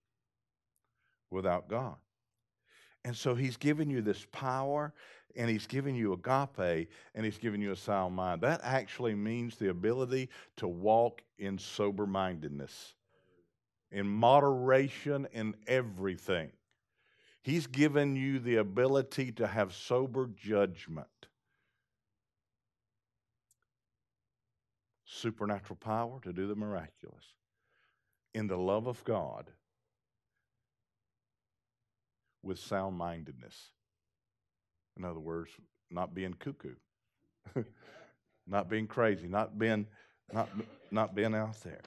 without 1.30 1.68
God. 1.68 1.96
And 3.04 3.16
so 3.16 3.34
he's 3.34 3.56
given 3.56 3.90
you 3.90 4.00
this 4.00 4.24
power 4.30 4.94
and 5.36 5.50
he's 5.50 5.66
given 5.66 5.94
you 5.94 6.12
agape 6.12 6.88
and 7.14 7.24
he's 7.24 7.38
given 7.38 7.60
you 7.60 7.72
a 7.72 7.76
sound 7.76 8.14
mind. 8.14 8.42
That 8.42 8.60
actually 8.62 9.14
means 9.14 9.56
the 9.56 9.70
ability 9.70 10.28
to 10.58 10.68
walk 10.68 11.22
in 11.38 11.58
sober 11.58 12.06
mindedness 12.06 12.94
in 13.90 14.06
moderation 14.06 15.26
in 15.32 15.54
everything. 15.66 16.50
He's 17.42 17.66
given 17.66 18.14
you 18.14 18.38
the 18.38 18.56
ability 18.56 19.32
to 19.32 19.46
have 19.48 19.74
sober 19.74 20.30
judgment, 20.36 21.08
supernatural 25.04 25.78
power 25.80 26.20
to 26.22 26.32
do 26.32 26.46
the 26.46 26.54
miraculous, 26.54 27.24
in 28.34 28.46
the 28.46 28.56
love 28.56 28.86
of 28.86 29.02
God 29.04 29.50
with 32.42 32.58
sound 32.58 32.96
mindedness. 32.96 33.70
In 34.96 35.04
other 35.04 35.20
words, 35.20 35.50
not 35.90 36.14
being 36.14 36.34
cuckoo, 36.34 36.74
not 38.46 38.68
being 38.68 38.86
crazy, 38.86 39.28
not 39.28 39.58
being, 39.58 39.86
not, 40.32 40.48
not 40.90 41.14
being 41.14 41.34
out 41.34 41.60
there. 41.62 41.82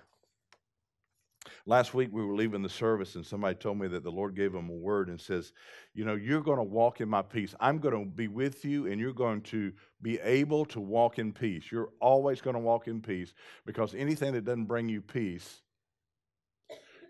Last 1.66 1.94
week 1.94 2.10
we 2.12 2.24
were 2.24 2.36
leaving 2.36 2.62
the 2.62 2.70
service 2.70 3.16
and 3.16 3.26
somebody 3.26 3.56
told 3.56 3.80
me 3.80 3.88
that 3.88 4.04
the 4.04 4.12
Lord 4.12 4.36
gave 4.36 4.54
him 4.54 4.70
a 4.70 4.74
word 4.74 5.10
and 5.10 5.20
says, 5.20 5.54
You 5.94 6.06
know, 6.06 6.16
you're 6.16 6.42
going 6.42 6.58
to 6.58 6.64
walk 6.64 7.02
in 7.02 7.10
my 7.10 7.22
peace. 7.22 7.54
I'm 7.60 7.80
going 7.80 7.98
to 7.98 8.10
be 8.10 8.28
with 8.28 8.64
you 8.66 8.88
and 8.88 9.00
you're 9.00 9.14
going 9.14 9.42
to 9.44 9.72
be 10.02 10.20
able 10.20 10.66
to 10.66 10.80
walk 10.80 11.20
in 11.20 11.34
peace. 11.34 11.72
You're 11.72 11.90
always 12.00 12.42
going 12.42 12.56
to 12.56 12.62
walk 12.62 12.88
in 12.88 13.02
peace 13.02 13.34
because 13.66 13.94
anything 13.94 14.34
that 14.34 14.46
doesn't 14.46 14.66
bring 14.66 14.90
you 14.90 15.02
peace, 15.02 15.62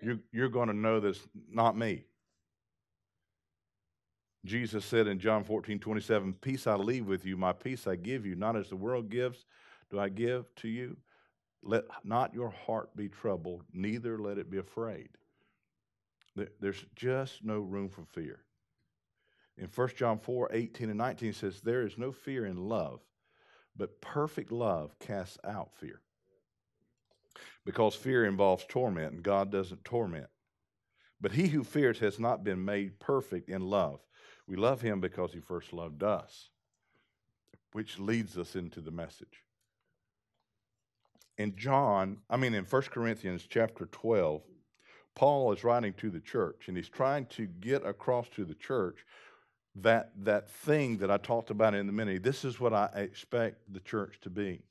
you're, 0.04 0.20
you're 0.32 0.50
going 0.50 0.68
to 0.68 0.74
know 0.74 1.00
that's 1.00 1.20
not 1.50 1.78
me. 1.78 2.06
Jesus 4.46 4.84
said 4.84 5.08
in 5.08 5.20
John 5.20 5.44
14, 5.44 5.80
27, 5.80 6.34
Peace 6.34 6.68
I 6.68 6.76
leave 6.76 7.08
with 7.08 7.26
you, 7.26 7.38
my 7.38 7.54
peace 7.54 7.88
I 7.88 7.96
give 7.96 8.26
you, 8.26 8.36
not 8.36 8.58
as 8.58 8.70
the 8.70 8.76
world 8.76 9.10
gives, 9.10 9.46
do 9.90 10.00
I 10.00 10.10
give 10.10 10.54
to 10.56 10.68
you. 10.68 10.98
Let 11.62 11.86
not 12.04 12.34
your 12.34 12.50
heart 12.50 12.94
be 12.96 13.08
troubled, 13.08 13.64
neither 13.72 14.20
let 14.20 14.38
it 14.38 14.52
be 14.52 14.58
afraid. 14.58 15.10
There's 16.60 16.84
just 16.96 17.44
no 17.44 17.60
room 17.60 17.90
for 17.90 18.04
fear. 18.04 18.44
In 19.58 19.68
1 19.74 19.90
John 19.96 20.18
4 20.18 20.50
18 20.52 20.90
and 20.90 20.98
19 20.98 21.34
says, 21.34 21.62
There 21.62 21.84
is 21.84 21.98
no 21.98 22.12
fear 22.12 22.46
in 22.46 22.58
love, 22.58 23.00
but 23.78 24.02
perfect 24.02 24.52
love 24.52 24.98
casts 25.00 25.38
out 25.46 25.70
fear. 25.76 26.02
Because 27.66 27.96
fear 27.96 28.25
involves 28.25 28.66
torment, 28.68 29.13
and 29.13 29.24
God 29.24 29.52
doesn't 29.52 29.86
torment. 29.86 30.28
But 31.22 31.32
he 31.32 31.48
who 31.48 31.63
fears 31.63 32.00
has 32.00 32.20
not 32.20 32.44
been 32.44 32.63
made 32.66 33.00
perfect 33.00 33.50
in 33.50 33.62
love. 33.62 34.00
We 34.48 34.58
love 34.58 34.82
him 34.82 35.00
because 35.00 35.34
he 35.34 35.40
first 35.40 35.72
loved 35.72 36.04
us, 36.04 36.50
which 37.72 38.00
leads 38.00 38.38
us 38.38 38.56
into 38.56 38.82
the 38.82 38.92
message 38.92 39.44
in 41.38 41.56
John, 41.56 42.18
I 42.30 42.38
mean, 42.38 42.54
in 42.54 42.66
1 42.66 42.82
Corinthians 42.84 43.46
chapter 43.50 43.88
12, 43.88 44.42
Paul 45.16 45.52
is 45.54 45.63
writing 45.63 45.94
to 45.94 46.10
the 46.10 46.20
church 46.20 46.68
and 46.68 46.78
he's 46.78 46.90
trying 46.90 47.25
to 47.28 47.46
get 47.46 47.86
across 47.86 48.30
to 48.30 48.46
the 48.46 48.56
church 48.56 49.06
that, 49.75 50.12
that 50.24 50.50
thing 50.50 50.98
that 50.98 51.12
I 51.12 51.18
talked 51.18 51.50
about 51.50 51.74
in 51.74 51.88
the 51.88 51.94
minute. 51.94 52.24
This 52.24 52.46
is 52.46 52.60
what 52.60 52.74
I 52.74 52.90
expect 52.96 53.72
the 53.72 53.80
church 53.80 54.20
to 54.22 54.30
be. 54.30 54.62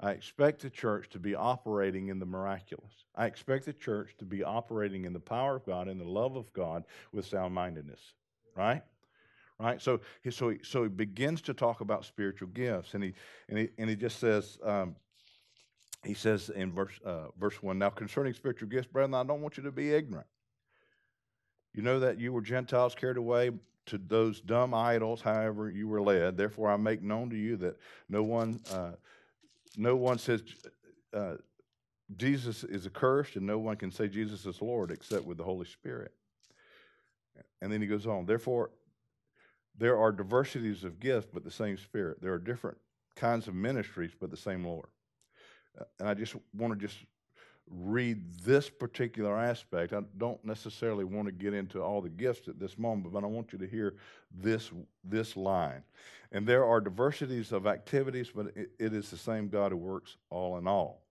I 0.00 0.12
expect 0.12 0.62
the 0.62 0.70
church 0.70 1.10
to 1.10 1.18
be 1.18 1.34
operating 1.34 2.08
in 2.08 2.18
the 2.18 2.26
miraculous. 2.26 2.92
I 3.14 3.26
expect 3.26 3.66
the 3.66 3.72
church 3.72 4.14
to 4.18 4.24
be 4.24 4.42
operating 4.42 5.04
in 5.04 5.12
the 5.12 5.20
power 5.20 5.56
of 5.56 5.66
God 5.66 5.88
and 5.88 6.00
the 6.00 6.08
love 6.08 6.36
of 6.36 6.50
God 6.54 6.84
with 7.12 7.26
sound 7.26 7.54
mindedness. 7.54 8.00
Right? 8.56 8.82
Right? 9.58 9.80
So, 9.80 10.00
so, 10.30 10.54
so 10.62 10.84
he 10.84 10.88
begins 10.88 11.42
to 11.42 11.54
talk 11.54 11.82
about 11.82 12.06
spiritual 12.06 12.48
gifts, 12.48 12.94
and 12.94 13.04
he, 13.04 13.12
and 13.50 13.58
he, 13.58 13.68
and 13.76 13.90
he 13.90 13.96
just 13.96 14.18
says, 14.18 14.58
um, 14.64 14.96
he 16.02 16.14
says 16.14 16.48
in 16.48 16.72
verse, 16.72 16.98
uh, 17.04 17.26
verse 17.38 17.62
1 17.62 17.78
Now 17.78 17.90
concerning 17.90 18.32
spiritual 18.32 18.68
gifts, 18.68 18.86
brethren, 18.86 19.14
I 19.14 19.22
don't 19.22 19.42
want 19.42 19.58
you 19.58 19.62
to 19.64 19.70
be 19.70 19.92
ignorant. 19.92 20.26
You 21.74 21.82
know 21.82 22.00
that 22.00 22.18
you 22.18 22.32
were 22.32 22.40
Gentiles 22.40 22.94
carried 22.94 23.18
away 23.18 23.50
to 23.86 23.98
those 23.98 24.40
dumb 24.40 24.72
idols, 24.72 25.20
however 25.20 25.70
you 25.70 25.88
were 25.88 26.00
led. 26.00 26.36
Therefore, 26.36 26.70
I 26.70 26.76
make 26.76 27.02
known 27.02 27.30
to 27.30 27.36
you 27.36 27.56
that 27.58 27.76
no 28.08 28.22
one, 28.22 28.60
uh, 28.72 28.92
no 29.76 29.96
one 29.96 30.18
says, 30.18 30.42
uh, 31.14 31.34
Jesus 32.16 32.64
is 32.64 32.86
accursed, 32.86 33.36
and 33.36 33.46
no 33.46 33.58
one 33.58 33.76
can 33.76 33.90
say 33.90 34.08
Jesus 34.08 34.44
is 34.46 34.60
Lord 34.60 34.90
except 34.90 35.24
with 35.24 35.38
the 35.38 35.44
Holy 35.44 35.66
Spirit. 35.66 36.12
And 37.62 37.72
then 37.72 37.80
he 37.80 37.86
goes 37.86 38.06
on. 38.06 38.26
Therefore, 38.26 38.70
there 39.78 39.98
are 39.98 40.12
diversities 40.12 40.84
of 40.84 40.98
gifts, 41.00 41.28
but 41.32 41.44
the 41.44 41.50
same 41.50 41.76
Spirit. 41.76 42.20
There 42.20 42.32
are 42.32 42.38
different 42.38 42.78
kinds 43.16 43.48
of 43.48 43.54
ministries, 43.54 44.12
but 44.18 44.30
the 44.30 44.36
same 44.36 44.64
Lord. 44.64 44.88
Uh, 45.78 45.84
and 46.00 46.08
I 46.08 46.14
just 46.14 46.34
want 46.54 46.72
to 46.72 46.86
just 46.86 46.98
read 47.70 48.22
this 48.44 48.68
particular 48.68 49.38
aspect. 49.38 49.92
I 49.92 50.00
don't 50.18 50.44
necessarily 50.44 51.04
want 51.04 51.26
to 51.26 51.32
get 51.32 51.54
into 51.54 51.80
all 51.80 52.00
the 52.00 52.08
gifts 52.08 52.48
at 52.48 52.58
this 52.58 52.78
moment, 52.78 53.12
but 53.12 53.22
I 53.22 53.26
want 53.28 53.52
you 53.52 53.58
to 53.58 53.66
hear 53.66 53.94
this, 54.34 54.70
this 55.04 55.36
line. 55.36 55.82
And 56.32 56.46
there 56.46 56.64
are 56.64 56.80
diversities 56.80 57.52
of 57.52 57.66
activities, 57.66 58.30
but 58.34 58.46
it, 58.56 58.70
it 58.78 58.92
is 58.92 59.10
the 59.10 59.16
same 59.16 59.48
God 59.48 59.72
who 59.72 59.78
works 59.78 60.16
all 60.30 60.58
in 60.58 60.66
all. 60.66 61.02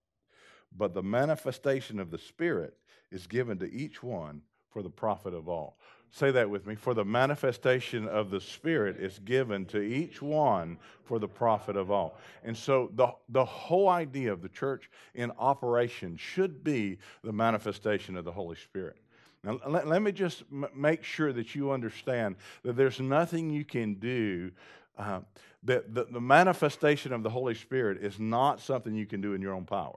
But 0.78 0.94
the 0.94 1.04
manifestation 1.04 2.00
of 2.00 2.12
the 2.12 2.18
Spirit 2.18 2.76
is 3.12 3.26
given 3.26 3.58
to 3.60 3.72
each 3.72 4.04
one 4.04 4.42
for 4.70 4.84
the 4.84 4.90
profit 4.90 5.34
of 5.34 5.48
all. 5.50 5.78
Say 6.12 6.32
that 6.32 6.50
with 6.50 6.66
me. 6.66 6.76
For 6.76 6.94
the 6.94 7.06
manifestation 7.06 8.08
of 8.08 8.32
the 8.32 8.42
Spirit 8.42 8.98
is 8.98 9.20
given 9.20 9.66
to 9.68 9.80
each 9.80 10.22
one 10.22 10.78
for 11.04 11.20
the 11.20 11.28
profit 11.28 11.76
of 11.76 11.92
all. 11.92 12.18
And 12.44 12.58
so 12.58 12.92
the, 12.96 13.14
the 13.30 13.46
whole 13.46 13.90
idea 13.90 14.34
of 14.34 14.42
the 14.42 14.50
church 14.50 14.90
in 15.14 15.32
operation 15.38 16.18
should 16.18 16.64
be 16.64 16.98
the 17.24 17.32
manifestation 17.32 18.18
of 18.18 18.26
the 18.26 18.32
Holy 18.32 18.56
Spirit. 18.56 18.98
Now, 19.44 19.60
let, 19.68 19.88
let 19.88 20.02
me 20.02 20.12
just 20.12 20.44
m- 20.52 20.68
make 20.76 21.04
sure 21.04 21.32
that 21.32 21.54
you 21.54 21.72
understand 21.72 22.36
that 22.64 22.76
there's 22.76 23.00
nothing 23.00 23.50
you 23.50 23.64
can 23.64 23.96
do. 23.96 24.52
Uh, 24.98 25.22
that 25.64 25.94
the, 25.94 26.06
the 26.06 26.20
manifestation 26.20 27.14
of 27.14 27.24
the 27.24 27.30
Holy 27.30 27.56
Spirit 27.56 28.04
is 28.04 28.20
not 28.20 28.60
something 28.60 28.94
you 28.94 29.06
can 29.06 29.22
do 29.22 29.34
in 29.34 29.42
your 29.42 29.54
own 29.54 29.66
power. 29.66 29.96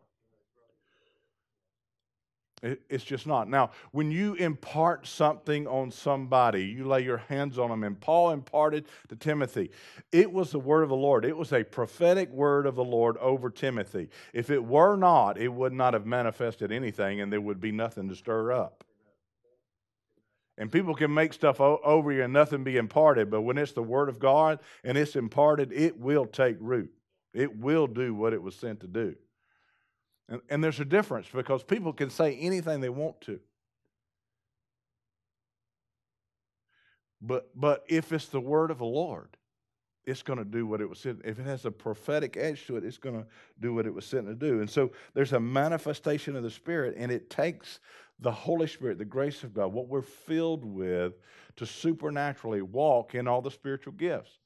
It's 2.62 3.02
just 3.02 3.26
not. 3.26 3.49
Now, 3.49 3.73
when 3.90 4.12
you 4.12 4.35
impart 4.35 5.09
something 5.09 5.66
on 5.66 5.90
somebody, 5.90 6.64
you 6.64 6.87
lay 6.87 7.02
your 7.02 7.16
hands 7.16 7.59
on 7.59 7.71
them, 7.71 7.83
and 7.83 7.99
Paul 8.00 8.31
imparted 8.31 8.85
to 9.09 9.16
Timothy. 9.16 9.73
It 10.12 10.33
was 10.33 10.52
the 10.52 10.61
word 10.61 10.85
of 10.85 10.88
the 10.88 10.95
Lord. 10.95 11.25
It 11.25 11.37
was 11.37 11.52
a 11.52 11.64
prophetic 11.64 12.31
word 12.31 12.66
of 12.66 12.76
the 12.76 12.85
Lord 12.85 13.16
over 13.16 13.50
Timothy. 13.50 14.11
If 14.33 14.49
it 14.49 14.64
were 14.64 14.97
not, 14.97 15.38
it 15.38 15.49
would 15.49 15.73
not 15.73 15.95
have 15.95 16.07
manifested 16.07 16.71
anything, 16.71 17.21
and 17.21 17.33
there 17.33 17.40
would 17.40 17.61
be 17.61 17.73
nothing 17.73 18.09
to 18.11 18.14
stir 18.14 18.52
up. 18.52 18.85
And 20.57 20.71
people 20.71 20.95
can 20.95 21.12
make 21.12 21.33
stuff 21.33 21.61
over 21.61 22.12
you 22.12 22.23
and 22.23 22.33
nothing 22.33 22.62
be 22.62 22.76
imparted, 22.76 23.28
but 23.28 23.40
when 23.40 23.59
it's 23.59 23.73
the 23.73 23.83
word 23.83 24.09
of 24.09 24.21
God 24.21 24.61
and 24.85 24.97
it's 24.97 25.16
imparted, 25.16 25.73
it 25.73 25.99
will 25.99 26.26
take 26.26 26.57
root. 26.61 26.92
It 27.35 27.57
will 27.57 27.88
do 27.88 28.14
what 28.14 28.35
it 28.35 28.42
was 28.42 28.54
sent 28.54 28.81
to 28.81 28.87
do. 28.87 29.16
And, 30.33 30.41
and 30.49 30.65
there's 30.65 30.81
a 30.81 30.85
difference 30.87 31.27
because 31.31 31.62
people 31.62 31.93
can 31.93 32.09
say 32.09 32.39
anything 32.39 32.81
they 32.81 32.89
want 32.89 33.21
to. 33.23 33.39
But, 37.21 37.51
but 37.55 37.85
if 37.87 38.12
it's 38.12 38.27
the 38.27 38.41
word 38.41 38.71
of 38.71 38.79
the 38.79 38.87
Lord, 38.87 39.37
it's 40.07 40.23
going 40.23 40.39
to 40.39 40.45
do 40.47 40.67
what 40.67 40.81
it 40.81 40.89
was 40.89 41.01
sent. 41.01 41.21
If 41.23 41.39
it 41.39 41.45
has 41.45 41.67
a 41.67 41.71
prophetic 41.71 42.39
edge 42.39 42.67
to 42.67 42.79
it, 42.79 42.85
it's 42.85 42.97
going 42.97 43.15
to 43.15 43.27
do 43.61 43.75
what 43.75 43.85
it 43.85 43.93
was 43.93 44.07
sent 44.07 44.27
to 44.27 44.35
do. 44.35 44.61
And 44.61 44.71
so 44.71 44.91
there's 45.12 45.35
a 45.35 45.39
manifestation 45.39 46.35
of 46.35 46.43
the 46.43 46.51
Spirit, 46.51 46.95
and 46.97 47.12
it 47.12 47.29
takes 47.29 47.79
the 48.19 48.33
Holy 48.33 48.67
Spirit, 48.67 48.97
the 48.97 49.05
grace 49.05 49.45
of 49.45 49.53
God, 49.53 49.67
what 49.75 49.87
we're 49.87 50.01
filled 50.01 50.65
with, 50.65 51.12
to 51.57 51.67
supernaturally 51.67 52.62
walk 52.62 53.15
in 53.15 53.29
all 53.29 53.43
the 53.43 53.51
spiritual 53.51 53.93
gifts. 53.93 54.39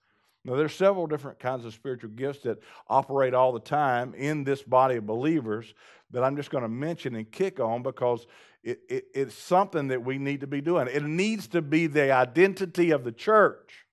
Now, 0.46 0.54
there's 0.54 0.76
several 0.76 1.08
different 1.08 1.40
kinds 1.40 1.64
of 1.64 1.74
spiritual 1.74 2.10
gifts 2.10 2.44
that 2.44 2.60
operate 2.88 3.34
all 3.34 3.52
the 3.52 3.58
time 3.58 4.14
in 4.14 4.44
this 4.44 4.62
body 4.62 4.94
of 4.94 5.04
believers 5.04 5.74
that 6.12 6.22
I'm 6.22 6.36
just 6.36 6.50
going 6.50 6.62
to 6.62 6.68
mention 6.68 7.16
and 7.16 7.28
kick 7.28 7.58
on 7.58 7.82
because 7.82 8.28
it, 8.62 8.78
it, 8.88 9.06
it's 9.12 9.34
something 9.34 9.88
that 9.88 10.04
we 10.04 10.18
need 10.18 10.42
to 10.42 10.46
be 10.46 10.60
doing. 10.60 10.86
It 10.86 11.02
needs 11.02 11.48
to 11.48 11.62
be 11.62 11.88
the 11.88 12.12
identity 12.12 12.92
of 12.92 13.02
the 13.02 13.10
church. 13.10 13.86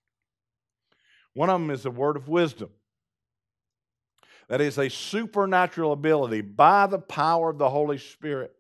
One 1.34 1.50
of 1.50 1.60
them 1.60 1.72
is 1.72 1.82
the 1.82 1.90
word 1.90 2.18
of 2.18 2.30
wisdom. 2.30 2.70
That 4.48 4.62
is 4.62 4.78
a 4.78 4.90
supernatural 4.90 5.92
ability 5.92 6.42
by 6.42 6.86
the 6.86 7.00
power 7.00 7.50
of 7.50 7.58
the 7.58 7.72
Holy 7.72 7.98
Spirit 7.98 8.54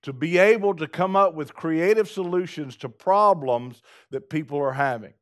to 0.00 0.14
be 0.14 0.38
able 0.38 0.74
to 0.76 0.88
come 0.88 1.16
up 1.16 1.34
with 1.34 1.52
creative 1.52 2.08
solutions 2.08 2.76
to 2.76 2.88
problems 2.88 3.82
that 4.10 4.30
people 4.30 4.58
are 4.58 4.72
having. 4.72 5.12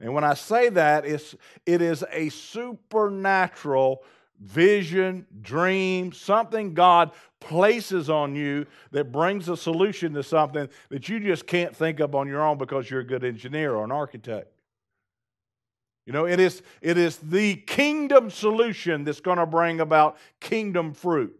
And 0.00 0.14
when 0.14 0.24
I 0.24 0.34
say 0.34 0.70
that, 0.70 1.04
it's, 1.04 1.34
it 1.66 1.82
is 1.82 2.04
a 2.10 2.30
supernatural 2.30 4.02
vision, 4.40 5.26
dream, 5.42 6.12
something 6.12 6.72
God 6.72 7.10
places 7.40 8.08
on 8.08 8.34
you 8.34 8.66
that 8.92 9.12
brings 9.12 9.48
a 9.48 9.56
solution 9.56 10.14
to 10.14 10.22
something 10.22 10.68
that 10.88 11.08
you 11.08 11.20
just 11.20 11.46
can't 11.46 11.76
think 11.76 12.00
of 12.00 12.14
on 12.14 12.26
your 12.28 12.42
own 12.42 12.56
because 12.56 12.90
you're 12.90 13.00
a 13.00 13.06
good 13.06 13.24
engineer 13.24 13.74
or 13.74 13.84
an 13.84 13.92
architect. 13.92 14.50
You 16.06 16.14
know, 16.14 16.26
it 16.26 16.40
is, 16.40 16.62
it 16.80 16.96
is 16.96 17.18
the 17.18 17.56
kingdom 17.56 18.30
solution 18.30 19.04
that's 19.04 19.20
going 19.20 19.38
to 19.38 19.46
bring 19.46 19.80
about 19.80 20.16
kingdom 20.40 20.94
fruit 20.94 21.38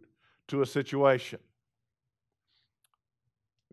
to 0.49 0.61
a 0.61 0.65
situation. 0.65 1.39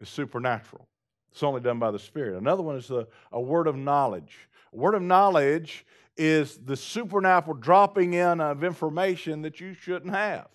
It's 0.00 0.10
supernatural. 0.10 0.86
It's 1.30 1.42
only 1.42 1.60
done 1.60 1.78
by 1.78 1.90
the 1.90 1.98
Spirit. 1.98 2.38
Another 2.38 2.62
one 2.62 2.76
is 2.76 2.90
a, 2.90 3.06
a 3.32 3.40
word 3.40 3.66
of 3.66 3.76
knowledge. 3.76 4.48
Word 4.72 4.94
of 4.94 5.02
knowledge 5.02 5.86
is 6.16 6.58
the 6.58 6.76
supernatural 6.76 7.56
dropping 7.56 8.14
in 8.14 8.40
of 8.40 8.64
information 8.64 9.42
that 9.42 9.60
you 9.60 9.74
shouldn't 9.74 10.12
have. 10.12 10.48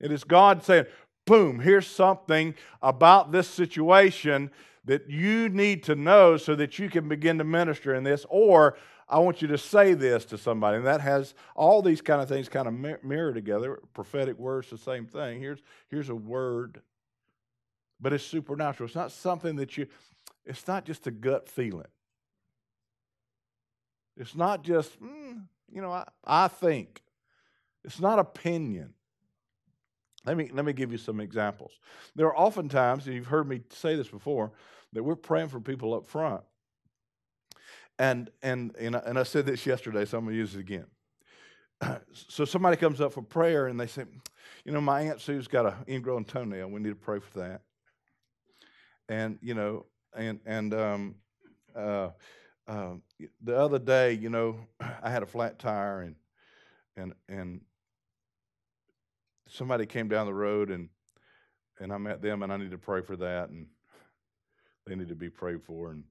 It 0.00 0.12
is 0.12 0.24
God 0.24 0.62
saying, 0.62 0.86
boom, 1.26 1.60
here's 1.60 1.86
something 1.86 2.54
about 2.82 3.32
this 3.32 3.48
situation 3.48 4.50
that 4.84 5.08
you 5.08 5.48
need 5.48 5.82
to 5.84 5.94
know 5.94 6.36
so 6.36 6.54
that 6.54 6.78
you 6.78 6.90
can 6.90 7.08
begin 7.08 7.38
to 7.38 7.44
minister 7.44 7.94
in 7.94 8.04
this. 8.04 8.26
Or 8.28 8.76
I 9.08 9.18
want 9.18 9.42
you 9.42 9.48
to 9.48 9.58
say 9.58 9.94
this 9.94 10.24
to 10.26 10.38
somebody. 10.38 10.76
And 10.76 10.86
that 10.86 11.00
has 11.00 11.34
all 11.54 11.82
these 11.82 12.00
kind 12.00 12.20
of 12.20 12.28
things 12.28 12.48
kind 12.48 12.68
of 12.68 13.02
mirror 13.04 13.32
together. 13.32 13.80
Prophetic 13.94 14.38
words, 14.38 14.70
the 14.70 14.78
same 14.78 15.06
thing. 15.06 15.40
Here's, 15.40 15.60
here's 15.88 16.08
a 16.08 16.14
word, 16.14 16.82
but 18.00 18.12
it's 18.12 18.24
supernatural. 18.24 18.86
It's 18.86 18.96
not 18.96 19.12
something 19.12 19.56
that 19.56 19.76
you, 19.76 19.86
it's 20.44 20.66
not 20.68 20.84
just 20.84 21.06
a 21.06 21.10
gut 21.10 21.48
feeling. 21.48 21.86
It's 24.16 24.34
not 24.34 24.62
just, 24.62 25.00
mm, 25.00 25.42
you 25.70 25.82
know, 25.82 25.90
I, 25.90 26.04
I 26.24 26.48
think. 26.48 27.02
It's 27.84 28.00
not 28.00 28.18
opinion. 28.18 28.94
Let 30.24 30.36
me, 30.36 30.50
let 30.52 30.64
me 30.64 30.72
give 30.72 30.90
you 30.90 30.98
some 30.98 31.20
examples. 31.20 31.72
There 32.14 32.26
are 32.26 32.36
often 32.36 32.68
times, 32.68 33.06
and 33.06 33.14
you've 33.14 33.26
heard 33.26 33.48
me 33.48 33.60
say 33.70 33.94
this 33.94 34.08
before, 34.08 34.52
that 34.92 35.02
we're 35.02 35.16
praying 35.16 35.48
for 35.48 35.60
people 35.60 35.92
up 35.92 36.06
front. 36.06 36.42
And, 37.98 38.30
and, 38.42 38.74
and, 38.76 38.96
I, 38.96 39.00
and 39.00 39.18
I 39.18 39.22
said 39.22 39.46
this 39.46 39.66
yesterday, 39.66 40.04
so 40.04 40.18
I'm 40.18 40.24
going 40.24 40.34
to 40.34 40.38
use 40.38 40.54
it 40.54 40.60
again. 40.60 40.86
so 42.12 42.44
somebody 42.44 42.76
comes 42.76 43.00
up 43.00 43.12
for 43.12 43.22
prayer 43.22 43.66
and 43.66 43.78
they 43.78 43.86
say, 43.86 44.04
you 44.64 44.72
know, 44.72 44.80
my 44.80 45.02
Aunt 45.02 45.20
Sue's 45.20 45.46
got 45.46 45.66
an 45.66 45.74
ingrown 45.88 46.24
toenail. 46.24 46.68
We 46.68 46.80
need 46.80 46.90
to 46.90 46.94
pray 46.94 47.18
for 47.20 47.40
that. 47.40 47.60
And, 49.08 49.38
you 49.42 49.54
know, 49.54 49.86
and, 50.16 50.40
and 50.46 50.74
um, 50.74 51.14
uh, 51.76 52.10
uh, 52.66 52.94
the 53.42 53.58
other 53.58 53.78
day, 53.78 54.12
you 54.12 54.30
know, 54.30 54.58
I 55.02 55.10
had 55.10 55.22
a 55.22 55.26
flat 55.26 55.58
tire 55.58 56.02
and 56.02 56.16
and 56.96 57.12
and 57.28 57.60
somebody 59.48 59.86
came 59.86 60.08
down 60.08 60.26
the 60.26 60.34
road 60.34 60.70
and 60.70 60.88
and 61.80 61.92
I 61.92 61.98
met 61.98 62.22
them 62.22 62.42
and 62.42 62.52
I 62.52 62.56
need 62.56 62.70
to 62.70 62.78
pray 62.78 63.02
for 63.02 63.16
that 63.16 63.50
and 63.50 63.66
they 64.86 64.94
need 64.94 65.08
to 65.08 65.14
be 65.14 65.28
prayed 65.28 65.62
for 65.62 65.90
and 65.90 66.04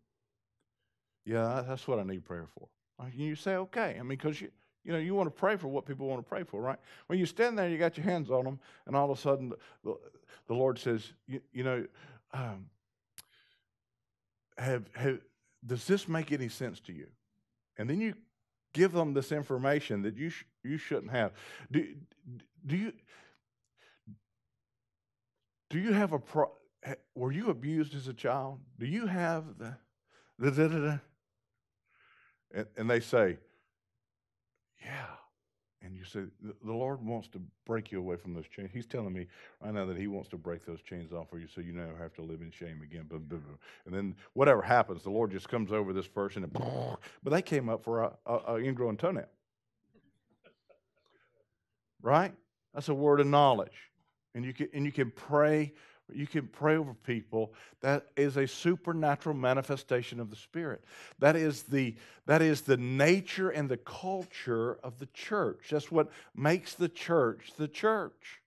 yeah, 1.25 1.63
that's 1.65 1.87
what 1.87 1.99
I 1.99 2.03
need 2.03 2.25
prayer 2.25 2.47
for. 2.53 2.67
You 3.13 3.35
say 3.35 3.55
okay, 3.55 3.97
I 3.99 4.03
mean, 4.03 4.09
because 4.09 4.39
you 4.39 4.49
you 4.83 4.91
know 4.91 4.99
you 4.99 5.15
want 5.15 5.27
to 5.27 5.31
pray 5.31 5.57
for 5.57 5.67
what 5.67 5.85
people 5.85 6.07
want 6.07 6.23
to 6.23 6.29
pray 6.29 6.43
for, 6.43 6.61
right? 6.61 6.79
When 7.07 7.19
you 7.19 7.25
stand 7.25 7.57
there, 7.57 7.67
you 7.67 7.77
got 7.77 7.97
your 7.97 8.05
hands 8.05 8.29
on 8.29 8.45
them, 8.45 8.59
and 8.85 8.95
all 8.95 9.11
of 9.11 9.17
a 9.17 9.21
sudden 9.21 9.51
the, 9.83 9.95
the 10.47 10.53
Lord 10.53 10.77
says, 10.77 11.11
you, 11.27 11.41
you 11.51 11.63
know, 11.63 11.85
um, 12.33 12.65
have 14.57 14.89
have 14.93 15.19
does 15.65 15.85
this 15.85 16.07
make 16.07 16.31
any 16.31 16.49
sense 16.49 16.79
to 16.81 16.93
you? 16.93 17.07
And 17.77 17.89
then 17.89 17.99
you 17.99 18.13
give 18.73 18.91
them 18.91 19.13
this 19.13 19.31
information 19.31 20.01
that 20.03 20.17
you 20.17 20.29
sh- 20.29 20.45
you 20.63 20.77
shouldn't 20.77 21.11
have. 21.11 21.31
Do, 21.71 21.85
do 22.65 22.75
you 22.75 22.93
do 25.69 25.79
you 25.79 25.93
have 25.93 26.13
a 26.13 26.19
pro? 26.19 26.51
Were 27.15 27.31
you 27.31 27.49
abused 27.49 27.95
as 27.95 28.07
a 28.07 28.13
child? 28.13 28.59
Do 28.79 28.85
you 28.85 29.07
have 29.07 29.57
the 29.57 29.77
the 30.39 30.51
da, 30.51 30.67
da, 30.67 30.79
da? 30.79 30.97
And, 32.53 32.67
and 32.77 32.89
they 32.89 32.99
say, 32.99 33.37
yeah. 34.83 35.05
And 35.83 35.97
you 35.97 36.05
say, 36.05 36.21
the 36.41 36.71
Lord 36.71 37.05
wants 37.05 37.27
to 37.29 37.41
break 37.65 37.91
you 37.91 37.99
away 37.99 38.15
from 38.15 38.33
those 38.33 38.47
chains. 38.47 38.69
He's 38.73 38.85
telling 38.85 39.11
me 39.11 39.27
right 39.61 39.73
now 39.73 39.85
that 39.85 39.97
He 39.97 40.07
wants 40.07 40.29
to 40.29 40.37
break 40.37 40.65
those 40.65 40.81
chains 40.81 41.11
off 41.11 41.29
for 41.29 41.37
you 41.37 41.47
so 41.53 41.59
you 41.59 41.73
never 41.73 41.97
have 41.97 42.13
to 42.15 42.21
live 42.21 42.41
in 42.41 42.51
shame 42.51 42.81
again. 42.81 43.09
And 43.85 43.93
then 43.93 44.15
whatever 44.33 44.61
happens, 44.61 45.03
the 45.03 45.09
Lord 45.09 45.31
just 45.31 45.49
comes 45.49 45.73
over 45.73 45.91
this 45.91 46.07
person 46.07 46.43
and, 46.43 46.53
but 47.23 47.31
they 47.31 47.41
came 47.41 47.67
up 47.67 47.83
for 47.83 48.03
a, 48.03 48.13
a, 48.25 48.53
a 48.53 48.59
ingrown 48.59 48.95
toenail. 48.95 49.25
Right? 52.01 52.33
That's 52.73 52.89
a 52.89 52.93
word 52.93 53.19
of 53.19 53.27
knowledge. 53.27 53.91
And 54.35 54.45
you 54.45 54.53
can, 54.53 54.69
and 54.73 54.85
you 54.85 54.91
can 54.91 55.11
pray 55.11 55.73
you 56.11 56.27
can 56.27 56.47
pray 56.47 56.75
over 56.75 56.93
people. 56.93 57.53
That 57.81 58.07
is 58.17 58.37
a 58.37 58.47
supernatural 58.47 59.35
manifestation 59.35 60.19
of 60.19 60.29
the 60.29 60.35
spirit. 60.35 60.83
That 61.19 61.35
is 61.35 61.63
the 61.63 61.95
that 62.25 62.41
is 62.41 62.61
the 62.61 62.77
nature 62.77 63.49
and 63.49 63.69
the 63.69 63.77
culture 63.77 64.77
of 64.83 64.99
the 64.99 65.07
church. 65.07 65.67
That's 65.71 65.91
what 65.91 66.11
makes 66.35 66.73
the 66.75 66.89
church 66.89 67.53
the 67.57 67.67
church. 67.67 68.41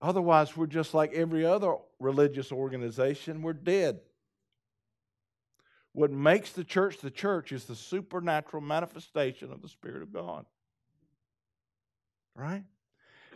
Otherwise 0.00 0.56
we're 0.56 0.66
just 0.66 0.94
like 0.94 1.12
every 1.12 1.46
other 1.46 1.76
religious 2.00 2.50
organization 2.50 3.42
we're 3.42 3.52
dead. 3.52 4.00
What 5.92 6.10
makes 6.10 6.52
the 6.52 6.64
church 6.64 6.98
the 6.98 7.10
church 7.10 7.52
is 7.52 7.64
the 7.64 7.76
supernatural 7.76 8.62
manifestation 8.62 9.52
of 9.52 9.62
the 9.62 9.68
spirit 9.68 10.02
of 10.02 10.12
god. 10.12 10.46
Right 12.34 12.64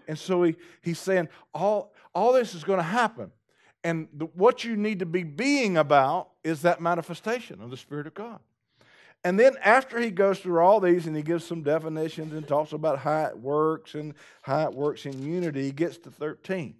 and 0.08 0.18
so 0.18 0.42
he, 0.42 0.56
he's 0.82 0.98
saying 0.98 1.28
all, 1.54 1.92
all 2.14 2.32
this 2.32 2.54
is 2.54 2.64
going 2.64 2.78
to 2.78 2.84
happen. 2.84 3.30
And 3.84 4.08
the, 4.12 4.26
what 4.26 4.64
you 4.64 4.76
need 4.76 4.98
to 4.98 5.06
be 5.06 5.22
being 5.22 5.76
about 5.76 6.30
is 6.42 6.62
that 6.62 6.80
manifestation 6.80 7.60
of 7.60 7.70
the 7.70 7.76
Spirit 7.76 8.06
of 8.06 8.14
God. 8.14 8.40
And 9.24 9.38
then 9.40 9.56
after 9.62 10.00
he 10.00 10.10
goes 10.10 10.38
through 10.38 10.60
all 10.60 10.80
these 10.80 11.06
and 11.06 11.16
he 11.16 11.22
gives 11.22 11.44
some 11.44 11.62
definitions 11.62 12.32
and 12.32 12.46
talks 12.46 12.72
about 12.72 12.98
how 12.98 13.24
it 13.24 13.38
works 13.38 13.94
and 13.94 14.14
how 14.42 14.68
it 14.68 14.74
works 14.74 15.06
in 15.06 15.22
unity, 15.22 15.64
he 15.64 15.72
gets 15.72 15.98
to 15.98 16.10
13. 16.10 16.74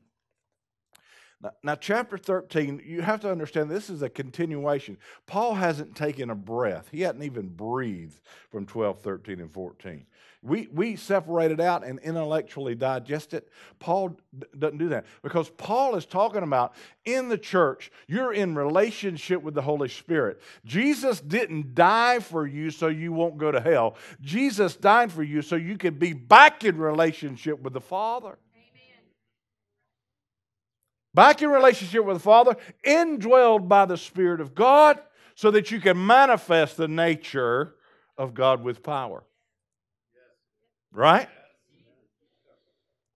Now, 1.43 1.51
now, 1.63 1.75
chapter 1.75 2.17
13, 2.17 2.83
you 2.85 3.03
have 3.03 3.21
to 3.21 3.31
understand 3.31 3.71
this 3.71 3.91
is 3.91 4.01
a 4.01 4.09
continuation. 4.09 4.97
Paul 5.27 5.55
hasn't 5.55 5.95
taken 5.95 6.31
a 6.31 6.35
breath, 6.35 6.89
he 6.91 7.03
hadn't 7.03 7.23
even 7.23 7.49
breathed 7.49 8.21
from 8.51 8.67
12, 8.67 9.01
13, 9.01 9.41
and 9.41 9.53
14. 9.53 10.07
We, 10.43 10.69
we 10.73 10.97
separate 10.97 11.51
it 11.51 11.61
out 11.61 11.85
and 11.85 11.99
intellectually 11.99 12.77
digest 12.77 13.35
it. 13.35 13.49
Paul 13.81 14.11
d- 14.39 14.47
doesn't 14.57 14.79
do 14.79 14.91
that 14.91 15.05
because 15.23 15.51
Paul 15.51 15.97
is 15.97 16.07
talking 16.07 16.45
about 16.45 16.75
in 17.05 17.29
the 17.29 17.39
church, 17.39 17.91
you're 18.07 18.33
in 18.33 18.55
relationship 18.55 19.43
with 19.43 19.55
the 19.55 19.63
Holy 19.63 19.89
Spirit. 19.89 20.41
Jesus 20.65 21.21
didn't 21.21 21.75
die 21.75 22.21
for 22.21 22.47
you 22.47 22.71
so 22.71 22.87
you 22.87 23.13
won't 23.13 23.39
go 23.39 23.51
to 23.51 23.61
hell. 23.61 23.97
Jesus 24.21 24.77
died 24.77 25.11
for 25.11 25.25
you 25.25 25.43
so 25.43 25.57
you 25.57 25.77
can 25.77 25.95
be 25.95 26.13
back 26.13 26.65
in 26.65 26.79
relationship 26.79 27.61
with 27.61 27.73
the 27.73 27.81
Father. 27.81 28.39
Back 31.17 31.41
in 31.41 31.49
relationship 31.49 32.05
with 32.05 32.17
the 32.17 32.23
Father, 32.23 32.57
indwelled 32.87 33.69
by 33.69 33.87
the 33.87 33.97
Spirit 33.97 34.43
of 34.43 34.55
God, 34.55 35.01
so 35.35 35.51
that 35.51 35.71
you 35.71 35.81
can 35.81 36.07
manifest 36.07 36.77
the 36.77 36.89
nature 36.89 37.75
of 38.19 38.35
God 38.35 38.63
with 38.63 38.83
power. 38.83 39.25
Right? 40.93 41.27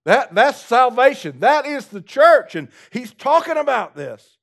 That, 0.05 0.33
that's 0.33 0.59
salvation. 0.59 1.41
That 1.41 1.67
is 1.67 1.87
the 1.87 2.01
church. 2.01 2.55
And 2.55 2.69
he's 2.89 3.13
talking 3.13 3.57
about 3.57 3.95
this. 3.95 4.39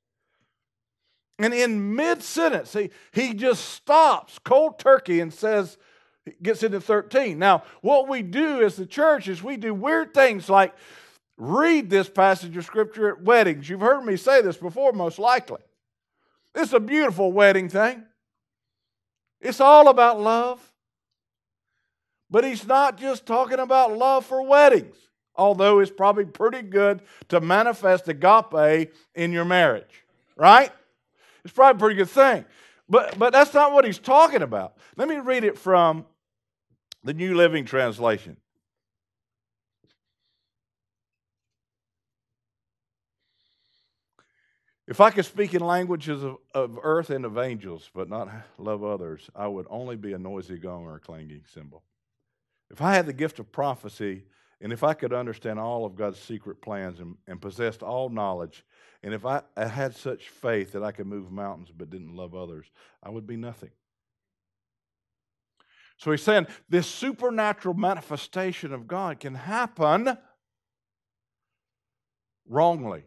And 1.37 1.53
in 1.53 1.97
mid 1.97 2.23
sentence, 2.23 2.71
he, 2.71 2.91
he 3.11 3.33
just 3.33 3.65
stops 3.65 4.39
cold 4.39 4.79
turkey 4.79 5.19
and 5.19 5.33
says, 5.33 5.77
gets 6.41 6.63
into 6.63 6.79
13. 6.79 7.37
Now, 7.37 7.63
what 7.81 8.07
we 8.07 8.21
do 8.21 8.61
as 8.61 8.77
the 8.77 8.85
church 8.85 9.27
is 9.27 9.43
we 9.43 9.57
do 9.57 9.73
weird 9.73 10.13
things 10.13 10.47
like 10.47 10.73
read 11.39 11.89
this 11.89 12.09
passage 12.09 12.55
of 12.57 12.65
scripture 12.65 13.09
at 13.09 13.23
weddings. 13.23 13.67
You've 13.67 13.79
heard 13.79 14.03
me 14.03 14.17
say 14.17 14.41
this 14.41 14.57
before, 14.57 14.91
most 14.91 15.17
likely. 15.17 15.61
It's 16.53 16.73
a 16.73 16.79
beautiful 16.79 17.31
wedding 17.31 17.69
thing. 17.69 18.03
It's 19.39 19.61
all 19.61 19.87
about 19.87 20.19
love. 20.19 20.61
But 22.29 22.43
he's 22.43 22.67
not 22.67 22.97
just 22.97 23.25
talking 23.25 23.57
about 23.57 23.97
love 23.97 24.25
for 24.25 24.45
weddings, 24.45 24.95
although 25.35 25.79
it's 25.79 25.89
probably 25.89 26.25
pretty 26.25 26.61
good 26.61 27.01
to 27.29 27.41
manifest 27.41 28.07
agape 28.07 28.93
in 29.15 29.31
your 29.31 29.45
marriage, 29.45 30.03
right? 30.35 30.71
It's 31.43 31.53
probably 31.53 31.77
a 31.77 31.79
pretty 31.79 31.95
good 31.95 32.09
thing. 32.09 32.45
But, 32.87 33.17
but 33.17 33.31
that's 33.33 33.53
not 33.53 33.71
what 33.71 33.85
he's 33.85 33.97
talking 33.97 34.41
about. 34.41 34.77
Let 34.97 35.07
me 35.07 35.17
read 35.17 35.43
it 35.43 35.57
from 35.57 36.05
the 37.03 37.13
New 37.13 37.33
Living 37.33 37.65
Translation. 37.65 38.37
If 44.89 44.99
I 44.99 45.11
could 45.11 45.25
speak 45.25 45.53
in 45.53 45.61
languages 45.61 46.23
of, 46.23 46.37
of 46.55 46.79
earth 46.81 47.11
and 47.11 47.23
of 47.23 47.37
angels, 47.37 47.91
but 47.93 48.09
not 48.09 48.27
love 48.57 48.83
others, 48.83 49.29
I 49.35 49.47
would 49.47 49.67
only 49.69 49.95
be 49.95 50.13
a 50.13 50.17
noisy 50.17 50.57
gong 50.57 50.83
or 50.85 50.95
a 50.95 50.99
clanging 50.99 51.43
cymbal. 51.53 51.83
If 52.71 52.81
I 52.81 52.95
had 52.95 53.05
the 53.05 53.13
gift 53.13 53.37
of 53.37 53.51
prophecy, 53.51 54.23
and 54.59 54.73
if 54.73 54.83
I 54.83 54.95
could 54.95 55.13
understand 55.13 55.59
all 55.59 55.85
of 55.85 55.95
God's 55.95 56.19
secret 56.19 56.59
plans 56.59 56.99
and, 56.99 57.17
and 57.27 57.39
possessed 57.39 57.83
all 57.83 58.09
knowledge, 58.09 58.65
and 59.03 59.13
if 59.13 59.27
I, 59.27 59.43
I 59.55 59.67
had 59.67 59.95
such 59.95 60.29
faith 60.29 60.71
that 60.71 60.83
I 60.83 60.91
could 60.91 61.05
move 61.05 61.31
mountains 61.31 61.69
but 61.69 61.91
didn't 61.91 62.15
love 62.15 62.33
others, 62.33 62.65
I 63.03 63.11
would 63.11 63.27
be 63.27 63.37
nothing. 63.37 63.69
So 65.97 66.09
he's 66.09 66.23
saying 66.23 66.47
this 66.67 66.87
supernatural 66.87 67.75
manifestation 67.75 68.73
of 68.73 68.87
God 68.87 69.19
can 69.19 69.35
happen 69.35 70.17
wrongly. 72.47 73.03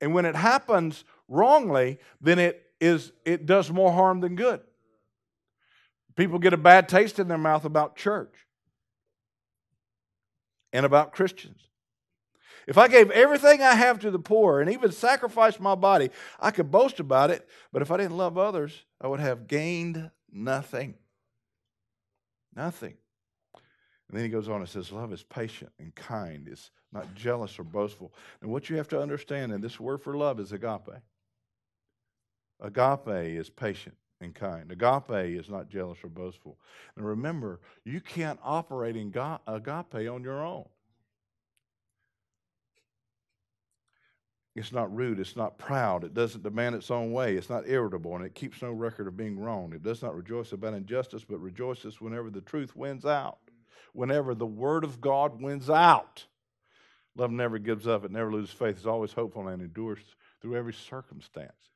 And 0.00 0.14
when 0.14 0.24
it 0.24 0.34
happens 0.34 1.04
wrongly, 1.28 1.98
then 2.20 2.38
it 2.38 2.62
is 2.80 3.12
it 3.24 3.46
does 3.46 3.70
more 3.70 3.92
harm 3.92 4.20
than 4.20 4.36
good. 4.36 4.60
People 6.16 6.38
get 6.38 6.52
a 6.52 6.58
bad 6.58 6.88
taste 6.88 7.18
in 7.18 7.28
their 7.28 7.38
mouth 7.38 7.64
about 7.64 7.96
church 7.96 8.34
and 10.72 10.84
about 10.84 11.12
Christians. 11.12 11.60
If 12.66 12.78
I 12.78 12.88
gave 12.88 13.10
everything 13.10 13.62
I 13.62 13.74
have 13.74 13.98
to 14.00 14.10
the 14.10 14.18
poor 14.18 14.60
and 14.60 14.70
even 14.70 14.92
sacrificed 14.92 15.60
my 15.60 15.74
body, 15.74 16.10
I 16.38 16.50
could 16.50 16.70
boast 16.70 17.00
about 17.00 17.30
it, 17.30 17.48
but 17.72 17.82
if 17.82 17.90
I 17.90 17.96
didn't 17.96 18.16
love 18.16 18.38
others, 18.38 18.84
I 19.00 19.08
would 19.08 19.20
have 19.20 19.48
gained 19.48 20.10
nothing. 20.30 20.94
Nothing. 22.54 22.94
And 24.10 24.18
then 24.18 24.24
he 24.24 24.30
goes 24.30 24.48
on 24.48 24.60
and 24.60 24.68
says, 24.68 24.90
Love 24.90 25.12
is 25.12 25.22
patient 25.22 25.70
and 25.78 25.94
kind, 25.94 26.48
it's 26.50 26.72
not 26.92 27.14
jealous 27.14 27.56
or 27.60 27.64
boastful. 27.64 28.12
And 28.42 28.50
what 28.50 28.68
you 28.68 28.76
have 28.76 28.88
to 28.88 29.00
understand, 29.00 29.52
and 29.52 29.62
this 29.62 29.78
word 29.78 30.02
for 30.02 30.16
love 30.16 30.40
is 30.40 30.50
agape. 30.50 30.90
Agape 32.60 33.38
is 33.38 33.50
patient 33.50 33.94
and 34.20 34.34
kind. 34.34 34.72
Agape 34.72 35.38
is 35.38 35.48
not 35.48 35.68
jealous 35.68 35.98
or 36.02 36.08
boastful. 36.08 36.58
And 36.96 37.06
remember, 37.06 37.60
you 37.84 38.00
can't 38.00 38.40
operate 38.42 38.96
in 38.96 39.14
agape 39.46 40.10
on 40.10 40.24
your 40.24 40.44
own. 40.44 40.68
It's 44.56 44.72
not 44.72 44.92
rude. 44.92 45.20
It's 45.20 45.36
not 45.36 45.56
proud. 45.56 46.02
It 46.02 46.14
doesn't 46.14 46.42
demand 46.42 46.74
its 46.74 46.90
own 46.90 47.12
way. 47.12 47.36
It's 47.36 47.48
not 47.48 47.68
irritable, 47.68 48.16
and 48.16 48.24
it 48.24 48.34
keeps 48.34 48.60
no 48.60 48.72
record 48.72 49.06
of 49.06 49.16
being 49.16 49.38
wrong. 49.38 49.72
It 49.72 49.84
does 49.84 50.02
not 50.02 50.16
rejoice 50.16 50.50
about 50.50 50.74
injustice, 50.74 51.24
but 51.24 51.38
rejoices 51.38 52.00
whenever 52.00 52.28
the 52.28 52.40
truth 52.40 52.74
wins 52.74 53.06
out. 53.06 53.38
Whenever 53.92 54.34
the 54.34 54.46
word 54.46 54.84
of 54.84 55.00
God 55.00 55.40
wins 55.40 55.68
out. 55.70 56.26
Love 57.16 57.30
never 57.30 57.58
gives 57.58 57.86
up. 57.86 58.04
It 58.04 58.10
never 58.10 58.32
loses 58.32 58.54
faith. 58.54 58.76
It's 58.76 58.86
always 58.86 59.12
hopeful 59.12 59.48
and 59.48 59.60
endures 59.60 59.98
through 60.40 60.56
every 60.56 60.72
circumstance. 60.72 61.70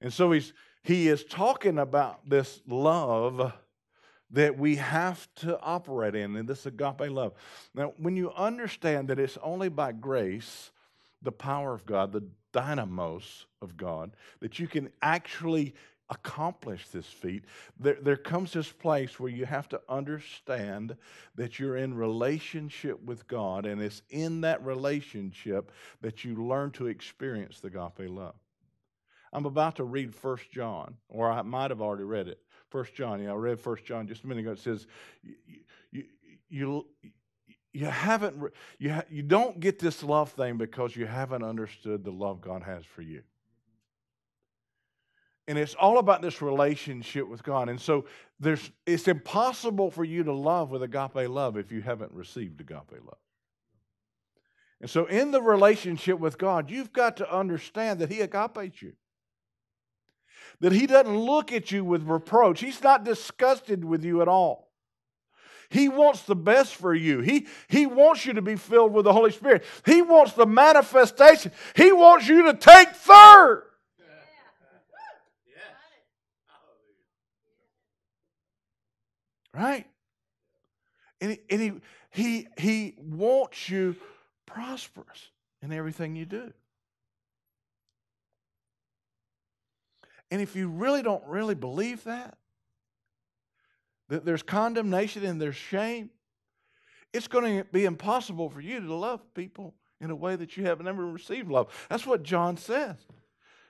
And 0.00 0.12
so 0.12 0.32
he's 0.32 0.52
he 0.82 1.08
is 1.08 1.24
talking 1.24 1.78
about 1.78 2.28
this 2.28 2.60
love 2.66 3.52
that 4.30 4.58
we 4.58 4.76
have 4.76 5.28
to 5.36 5.60
operate 5.60 6.14
in, 6.14 6.36
and 6.36 6.48
this 6.48 6.66
agape 6.66 7.10
love. 7.10 7.34
Now, 7.74 7.92
when 7.98 8.16
you 8.16 8.32
understand 8.32 9.08
that 9.08 9.18
it's 9.18 9.38
only 9.42 9.68
by 9.68 9.92
grace, 9.92 10.70
the 11.20 11.32
power 11.32 11.74
of 11.74 11.86
God, 11.86 12.12
the 12.12 12.26
dynamos 12.52 13.46
of 13.60 13.76
God, 13.76 14.16
that 14.40 14.58
you 14.58 14.66
can 14.66 14.90
actually 15.02 15.74
accomplish 16.12 16.88
this 16.88 17.06
feat, 17.06 17.44
there, 17.78 17.96
there 18.00 18.16
comes 18.16 18.52
this 18.52 18.70
place 18.70 19.18
where 19.18 19.30
you 19.30 19.46
have 19.46 19.68
to 19.70 19.80
understand 19.88 20.96
that 21.34 21.58
you're 21.58 21.76
in 21.76 21.94
relationship 21.94 23.02
with 23.02 23.26
God, 23.26 23.66
and 23.66 23.80
it's 23.80 24.02
in 24.10 24.42
that 24.42 24.64
relationship 24.64 25.72
that 26.00 26.24
you 26.24 26.34
learn 26.36 26.70
to 26.72 26.86
experience 26.86 27.60
the 27.60 27.68
agape 27.68 28.10
love. 28.10 28.34
I'm 29.32 29.46
about 29.46 29.76
to 29.76 29.84
read 29.84 30.14
First 30.14 30.50
John, 30.50 30.96
or 31.08 31.30
I 31.30 31.40
might 31.42 31.70
have 31.70 31.80
already 31.80 32.04
read 32.04 32.28
it. 32.28 32.38
First 32.68 32.94
John, 32.94 33.22
yeah, 33.22 33.32
I 33.32 33.34
read 33.34 33.58
First 33.60 33.84
John 33.84 34.06
just 34.06 34.24
a 34.24 34.26
minute 34.26 34.42
ago. 34.42 34.52
It 34.52 34.58
says, 34.58 34.86
you, 35.22 35.34
you, 35.90 36.04
you, 36.50 36.86
you 37.72 37.86
haven't, 37.86 38.52
you, 38.78 38.94
you 39.10 39.22
don't 39.22 39.58
get 39.58 39.78
this 39.78 40.02
love 40.02 40.32
thing 40.32 40.58
because 40.58 40.94
you 40.94 41.06
haven't 41.06 41.42
understood 41.42 42.04
the 42.04 42.10
love 42.10 42.42
God 42.42 42.62
has 42.62 42.84
for 42.84 43.00
you. 43.00 43.22
And 45.48 45.58
it's 45.58 45.74
all 45.74 45.98
about 45.98 46.22
this 46.22 46.40
relationship 46.40 47.28
with 47.28 47.42
God. 47.42 47.68
And 47.68 47.80
so 47.80 48.04
there's, 48.38 48.70
it's 48.86 49.08
impossible 49.08 49.90
for 49.90 50.04
you 50.04 50.22
to 50.24 50.32
love 50.32 50.70
with 50.70 50.82
agape 50.82 51.28
love 51.28 51.56
if 51.56 51.72
you 51.72 51.82
haven't 51.82 52.12
received 52.12 52.60
agape 52.60 52.92
love. 52.92 53.18
And 54.80 54.88
so 54.88 55.06
in 55.06 55.30
the 55.30 55.42
relationship 55.42 56.18
with 56.18 56.38
God, 56.38 56.70
you've 56.70 56.92
got 56.92 57.16
to 57.18 57.34
understand 57.34 58.00
that 58.00 58.10
He 58.10 58.20
agapes 58.20 58.82
you 58.82 58.92
that 60.62 60.72
he 60.72 60.86
doesn't 60.86 61.18
look 61.18 61.52
at 61.52 61.72
you 61.72 61.84
with 61.84 62.04
reproach. 62.04 62.60
He's 62.60 62.82
not 62.82 63.04
disgusted 63.04 63.84
with 63.84 64.04
you 64.04 64.22
at 64.22 64.28
all. 64.28 64.70
He 65.68 65.88
wants 65.88 66.22
the 66.22 66.36
best 66.36 66.74
for 66.74 66.94
you. 66.94 67.20
He, 67.20 67.46
he 67.66 67.86
wants 67.86 68.26
you 68.26 68.34
to 68.34 68.42
be 68.42 68.56
filled 68.56 68.92
with 68.92 69.04
the 69.04 69.12
Holy 69.12 69.32
Spirit. 69.32 69.64
He 69.84 70.02
wants 70.02 70.34
the 70.34 70.46
manifestation. 70.46 71.50
He 71.74 71.90
wants 71.92 72.28
you 72.28 72.44
to 72.44 72.54
take 72.54 72.90
third. 72.90 73.64
Right? 79.54 79.86
And, 81.20 81.32
he, 81.32 81.40
and 81.50 81.60
he, 81.60 81.72
he, 82.10 82.48
he 82.58 82.94
wants 82.98 83.68
you 83.68 83.96
prosperous 84.46 85.30
in 85.62 85.72
everything 85.72 86.16
you 86.16 86.26
do. 86.26 86.52
And 90.30 90.40
if 90.40 90.56
you 90.56 90.68
really 90.68 91.02
don't 91.02 91.24
really 91.26 91.54
believe 91.54 92.04
that, 92.04 92.38
that 94.08 94.24
there's 94.24 94.42
condemnation 94.42 95.24
and 95.24 95.40
there's 95.40 95.56
shame, 95.56 96.10
it's 97.12 97.28
going 97.28 97.58
to 97.58 97.64
be 97.64 97.84
impossible 97.84 98.48
for 98.48 98.60
you 98.60 98.80
to 98.80 98.94
love 98.94 99.20
people 99.34 99.74
in 100.00 100.10
a 100.10 100.16
way 100.16 100.34
that 100.34 100.56
you 100.56 100.64
have 100.64 100.80
never 100.80 101.06
received 101.06 101.50
love. 101.50 101.68
That's 101.88 102.06
what 102.06 102.22
John 102.22 102.56
says. 102.56 102.96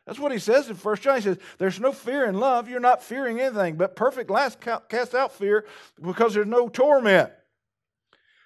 That's 0.06 0.18
what 0.18 0.32
he 0.32 0.38
says 0.38 0.68
in 0.68 0.74
First 0.74 1.02
John. 1.02 1.16
He 1.16 1.22
says, 1.22 1.38
There's 1.58 1.78
no 1.78 1.92
fear 1.92 2.24
in 2.24 2.38
love. 2.38 2.68
You're 2.68 2.80
not 2.80 3.02
fearing 3.02 3.40
anything, 3.40 3.76
but 3.76 3.94
perfect 3.96 4.30
last 4.30 4.58
cast 4.88 5.14
out 5.14 5.32
fear 5.32 5.64
because 6.00 6.34
there's 6.34 6.46
no 6.46 6.68
torment. 6.68 7.30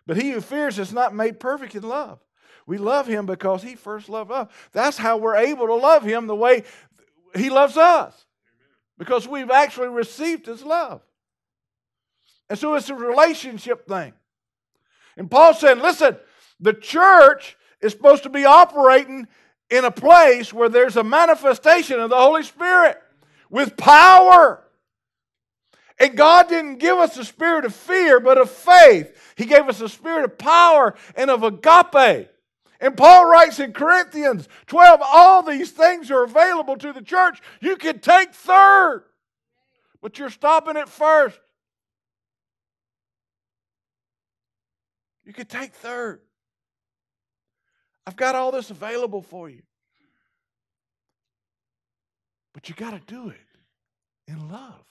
But 0.06 0.18
he 0.18 0.30
who 0.30 0.40
fears 0.40 0.78
is 0.78 0.92
not 0.92 1.14
made 1.14 1.40
perfect 1.40 1.74
in 1.74 1.82
love. 1.82 2.20
We 2.66 2.78
love 2.78 3.06
him 3.06 3.26
because 3.26 3.62
he 3.62 3.74
first 3.74 4.08
loved 4.08 4.30
us. 4.30 4.48
That's 4.72 4.96
how 4.96 5.16
we're 5.16 5.36
able 5.36 5.66
to 5.66 5.74
love 5.74 6.02
him 6.02 6.26
the 6.26 6.34
way 6.34 6.64
he 7.34 7.48
loves 7.48 7.76
us. 7.76 8.24
Because 8.98 9.28
we've 9.28 9.50
actually 9.50 9.88
received 9.88 10.46
his 10.46 10.62
love. 10.62 11.02
And 12.48 12.58
so 12.58 12.74
it's 12.74 12.88
a 12.88 12.94
relationship 12.94 13.86
thing. 13.86 14.14
And 15.16 15.30
Paul 15.30 15.54
said, 15.54 15.78
listen, 15.78 16.16
the 16.60 16.72
church 16.72 17.56
is 17.80 17.92
supposed 17.92 18.22
to 18.24 18.28
be 18.28 18.44
operating 18.44 19.26
in 19.70 19.84
a 19.84 19.90
place 19.90 20.52
where 20.52 20.68
there's 20.68 20.96
a 20.96 21.04
manifestation 21.04 22.00
of 22.00 22.10
the 22.10 22.16
Holy 22.16 22.42
Spirit 22.42 23.02
with 23.50 23.76
power. 23.76 24.62
And 25.98 26.16
God 26.16 26.48
didn't 26.48 26.78
give 26.78 26.98
us 26.98 27.16
a 27.16 27.24
spirit 27.24 27.64
of 27.64 27.74
fear, 27.74 28.20
but 28.20 28.38
of 28.38 28.50
faith. 28.50 29.34
He 29.36 29.46
gave 29.46 29.68
us 29.68 29.80
a 29.80 29.88
spirit 29.88 30.24
of 30.24 30.38
power 30.38 30.94
and 31.16 31.30
of 31.30 31.42
agape. 31.42 32.28
And 32.80 32.96
Paul 32.96 33.26
writes 33.26 33.58
in 33.58 33.72
Corinthians 33.72 34.48
12, 34.66 35.00
all 35.02 35.42
these 35.42 35.70
things 35.70 36.10
are 36.10 36.24
available 36.24 36.76
to 36.76 36.92
the 36.92 37.00
church. 37.00 37.40
You 37.60 37.76
can 37.76 38.00
take 38.00 38.34
third, 38.34 39.04
but 40.02 40.18
you're 40.18 40.30
stopping 40.30 40.76
at 40.76 40.88
first. 40.88 41.40
You 45.24 45.32
could 45.32 45.48
take 45.48 45.72
third. 45.72 46.20
I've 48.06 48.16
got 48.16 48.34
all 48.34 48.52
this 48.52 48.70
available 48.70 49.22
for 49.22 49.48
you. 49.48 49.62
But 52.54 52.68
you 52.68 52.74
got 52.74 52.92
to 52.92 53.00
do 53.06 53.28
it 53.28 53.36
in 54.28 54.50
love, 54.50 54.84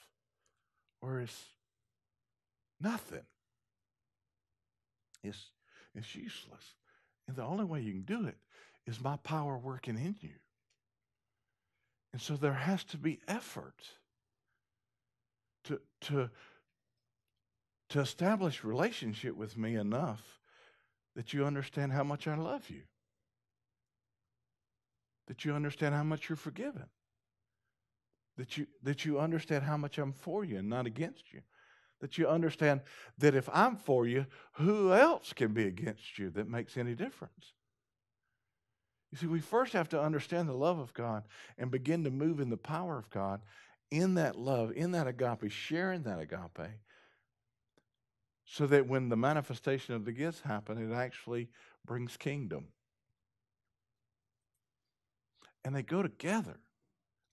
or 1.02 1.22
it's 1.22 1.46
nothing. 2.80 3.26
It's, 5.24 5.50
it's 5.96 6.14
useless. 6.14 6.76
And 7.28 7.36
the 7.36 7.44
only 7.44 7.66
way 7.66 7.82
you 7.82 7.92
can 7.92 8.04
do 8.04 8.28
it 8.28 8.38
is 8.86 9.02
my 9.02 9.18
power 9.18 9.58
working 9.58 9.98
in 9.98 10.16
you. 10.22 10.36
And 12.14 12.22
so 12.22 12.36
there 12.36 12.54
has 12.54 12.84
to 12.86 12.98
be 12.98 13.20
effort 13.28 13.82
to, 15.66 15.82
to, 16.02 16.30
to 17.90 18.00
establish 18.00 18.64
relationship 18.64 19.36
with 19.36 19.58
me 19.58 19.76
enough 19.76 20.22
that 21.16 21.34
you 21.34 21.46
understand 21.46 21.92
how 21.92 22.04
much 22.04 22.28
I 22.28 22.36
love 22.36 22.70
you. 22.70 22.84
That 25.28 25.46
you 25.46 25.54
understand 25.54 25.96
how 25.96 26.04
much 26.04 26.30
you're 26.30 26.36
forgiven. 26.36 26.86
That 28.38 28.58
you, 28.58 28.68
that 28.84 29.06
you 29.06 29.20
understand 29.20 29.64
how 29.64 29.78
much 29.78 29.98
I'm 29.98 30.14
for 30.14 30.44
you 30.44 30.58
and 30.58 30.70
not 30.70 30.86
against 30.86 31.34
you. 31.34 31.42
That 32.02 32.18
you 32.18 32.28
understand 32.28 32.82
that 33.18 33.36
if 33.36 33.50
I'm 33.54 33.78
for 33.78 34.06
you, 34.06 34.26
who 34.54 34.94
else 34.94 35.34
can 35.34 35.54
be 35.54 35.66
against 35.66 36.20
you 36.20 36.30
that 36.32 36.50
makes 36.50 36.78
any 36.78 36.94
difference? 36.94 37.54
You 39.12 39.18
see, 39.18 39.28
we 39.28 39.40
first 39.40 39.72
have 39.74 39.88
to 39.90 40.02
understand 40.02 40.50
the 40.50 40.54
love 40.54 40.78
of 40.78 40.94
God 40.94 41.24
and 41.58 41.72
begin 41.72 42.04
to 42.04 42.12
move 42.12 42.42
in 42.42 42.50
the 42.50 42.58
power 42.58 42.98
of 42.98 43.10
God 43.10 43.42
in 43.90 44.16
that 44.16 44.36
love, 44.36 44.74
in 44.76 44.92
that 44.92 45.08
agape, 45.08 45.50
sharing 45.50 46.04
that 46.04 46.20
agape, 46.20 46.68
so 48.44 48.68
that 48.68 48.88
when 48.88 49.10
the 49.10 49.16
manifestation 49.16 49.96
of 49.96 50.04
the 50.04 50.12
gifts 50.12 50.42
happen, 50.42 50.78
it 50.78 50.94
actually 50.94 51.50
brings 51.86 52.18
kingdom. 52.18 52.68
And 55.66 55.76
they 55.76 55.84
go 55.84 56.02
together. 56.02 56.58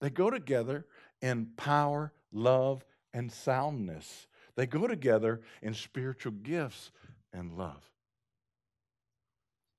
They 0.01 0.11
go 0.11 0.31
together 0.31 0.87
in 1.21 1.51
power, 1.57 2.13
love, 2.33 2.85
and 3.15 3.31
soundness. 3.31 4.27
They 4.57 4.67
go 4.67 4.89
together 4.89 5.43
in 5.63 5.75
spiritual 5.75 6.33
gifts 6.33 6.91
and 7.33 7.53
love. 7.53 7.89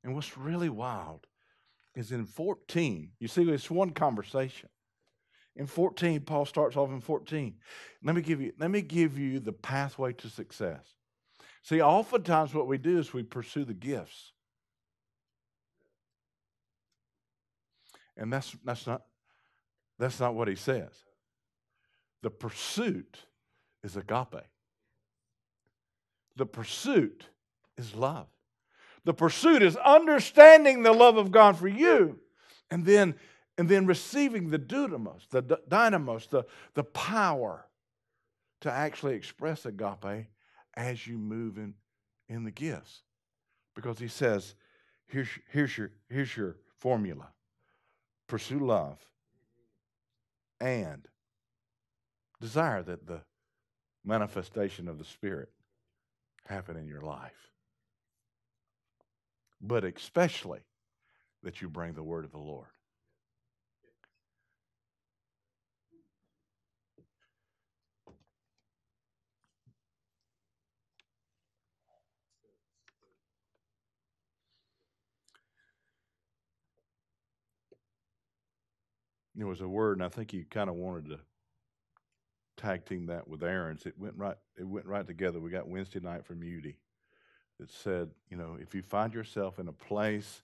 And 0.03 0.13
what's 0.15 0.37
really 0.37 0.69
wild 0.69 1.27
is 1.95 2.11
in 2.11 2.25
14, 2.25 3.11
you 3.19 3.27
see, 3.27 3.43
it's 3.49 3.71
one 3.71 3.91
conversation. 3.91 4.69
In 5.55 5.67
14, 5.67 6.21
Paul 6.21 6.45
starts 6.45 6.75
off 6.75 6.89
in 6.89 7.01
14. 7.01 7.55
Let 8.03 8.15
me 8.15 8.21
give 8.21 8.41
you, 8.41 8.53
let 8.59 8.71
me 8.71 8.81
give 8.81 9.17
you 9.17 9.39
the 9.39 9.53
pathway 9.53 10.13
to 10.13 10.29
success. 10.29 10.95
See, 11.63 11.81
oftentimes 11.81 12.53
what 12.53 12.67
we 12.67 12.77
do 12.77 12.99
is 12.99 13.13
we 13.13 13.23
pursue 13.23 13.63
the 13.63 13.73
gifts. 13.73 14.32
And 18.17 18.31
that's 18.31 18.55
that's 18.63 18.85
not 18.85 19.03
that's 19.99 20.19
not 20.19 20.35
what 20.35 20.47
he 20.47 20.55
says. 20.55 20.91
The 22.21 22.29
pursuit 22.29 23.19
is 23.83 23.95
agape. 23.95 24.47
The 26.35 26.45
pursuit 26.45 27.25
is 27.77 27.93
love. 27.93 28.27
The 29.05 29.13
pursuit 29.13 29.61
is 29.61 29.75
understanding 29.77 30.81
the 30.81 30.93
love 30.93 31.17
of 31.17 31.31
God 31.31 31.57
for 31.57 31.67
you 31.67 32.19
and 32.71 32.85
then, 32.85 33.15
and 33.57 33.67
then 33.67 33.85
receiving 33.85 34.49
the 34.49 34.57
dudamos, 34.57 35.27
the 35.29 35.59
dynamos, 35.67 36.27
the, 36.27 36.45
the 36.73 36.83
power 36.83 37.65
to 38.61 38.71
actually 38.71 39.15
express 39.15 39.65
agape 39.65 40.27
as 40.75 41.05
you 41.05 41.17
move 41.17 41.57
in, 41.57 41.73
in 42.29 42.45
the 42.45 42.51
gifts. 42.51 43.03
Because 43.75 43.99
he 43.99 44.07
says, 44.07 44.55
here's, 45.07 45.27
here's, 45.51 45.77
your, 45.77 45.91
here's 46.09 46.35
your 46.35 46.55
formula 46.79 47.27
pursue 48.33 48.57
love 48.57 48.97
and 50.59 51.07
desire 52.41 52.81
that 52.81 53.05
the 53.05 53.21
manifestation 54.03 54.87
of 54.87 54.97
the 54.97 55.05
Spirit 55.05 55.49
happen 56.47 56.75
in 56.75 56.87
your 56.87 57.01
life. 57.01 57.51
But 59.61 59.83
especially 59.83 60.61
that 61.43 61.61
you 61.61 61.69
bring 61.69 61.93
the 61.93 62.01
word 62.01 62.25
of 62.25 62.31
the 62.31 62.39
Lord. 62.39 62.72
There 79.35 79.47
was 79.47 79.61
a 79.61 79.67
word, 79.67 79.97
and 79.97 80.05
I 80.05 80.09
think 80.09 80.33
you 80.33 80.45
kind 80.49 80.69
of 80.69 80.75
wanted 80.75 81.09
to 81.09 81.19
tag 82.57 82.85
team 82.85 83.07
that 83.07 83.27
with 83.27 83.43
Aaron's. 83.43 83.85
It 83.85 83.97
went 83.97 84.15
right. 84.15 84.37
It 84.57 84.67
went 84.67 84.85
right 84.85 85.05
together. 85.05 85.39
We 85.39 85.49
got 85.49 85.67
Wednesday 85.67 85.99
night 85.99 86.25
from 86.25 86.43
Udy 86.43 86.77
that 87.59 87.71
said, 87.71 88.09
you 88.29 88.37
know, 88.37 88.57
if 88.59 88.75
you 88.75 88.81
find 88.81 89.13
yourself 89.13 89.59
in 89.59 89.67
a 89.67 89.73
place 89.73 90.41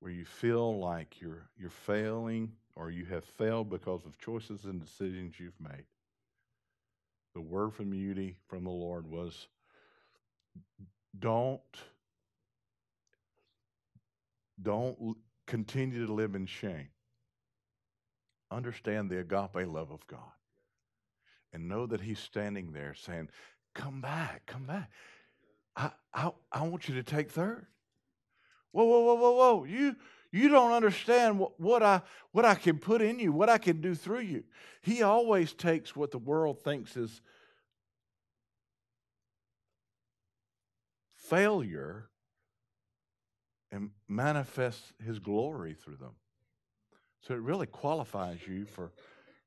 where 0.00 0.12
you 0.12 0.24
feel 0.24 0.78
like 0.78 1.20
you're 1.20 1.48
you're 1.56 1.70
failing 1.70 2.52
or 2.74 2.90
you 2.90 3.04
have 3.04 3.24
failed 3.24 3.70
because 3.70 4.04
of 4.04 4.18
choices 4.18 4.64
and 4.64 4.80
decisions 4.80 5.38
you've 5.38 5.60
made, 5.60 5.84
the 7.34 7.40
word 7.40 7.72
from 7.72 7.92
Udy 7.92 8.36
from 8.48 8.64
the 8.64 8.70
Lord 8.70 9.06
was, 9.06 9.46
don't 11.18 11.60
don't 14.60 15.16
continue 15.46 16.06
to 16.06 16.12
live 16.12 16.34
in 16.34 16.46
shame. 16.46 16.88
Understand 18.52 19.10
the 19.10 19.18
agape 19.18 19.66
love 19.66 19.90
of 19.90 20.06
God 20.06 20.20
and 21.52 21.68
know 21.68 21.86
that 21.86 22.00
He's 22.00 22.18
standing 22.18 22.72
there 22.72 22.94
saying, 22.94 23.28
Come 23.74 24.00
back, 24.00 24.42
come 24.46 24.64
back. 24.64 24.90
I, 25.74 25.90
I, 26.12 26.30
I 26.50 26.62
want 26.62 26.88
you 26.88 26.94
to 26.96 27.02
take 27.02 27.30
third. 27.30 27.66
Whoa, 28.72 28.84
whoa, 28.84 29.00
whoa, 29.00 29.14
whoa, 29.14 29.32
whoa. 29.32 29.64
You, 29.64 29.96
you 30.30 30.48
don't 30.48 30.72
understand 30.72 31.38
what, 31.38 31.58
what, 31.58 31.82
I, 31.82 32.02
what 32.32 32.44
I 32.44 32.54
can 32.54 32.78
put 32.78 33.00
in 33.00 33.18
you, 33.18 33.32
what 33.32 33.48
I 33.48 33.58
can 33.58 33.80
do 33.80 33.94
through 33.94 34.20
you. 34.20 34.44
He 34.82 35.02
always 35.02 35.52
takes 35.52 35.96
what 35.96 36.10
the 36.10 36.18
world 36.18 36.62
thinks 36.62 36.96
is 36.96 37.20
failure 41.14 42.08
and 43.70 43.90
manifests 44.08 44.92
his 45.02 45.18
glory 45.18 45.74
through 45.74 45.96
them. 45.96 46.12
So 47.22 47.34
it 47.34 47.40
really 47.40 47.66
qualifies 47.66 48.38
you 48.46 48.64
for 48.64 48.92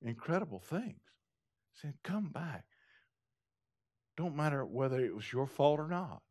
incredible 0.01 0.59
things. 0.59 0.99
Saying, 1.81 1.95
come 2.03 2.29
back. 2.29 2.63
Don't 4.15 4.35
matter 4.35 4.65
whether 4.65 4.99
it 5.03 5.13
was 5.13 5.31
your 5.31 5.45
fault 5.45 5.79
or 5.79 5.87
not. 5.87 6.21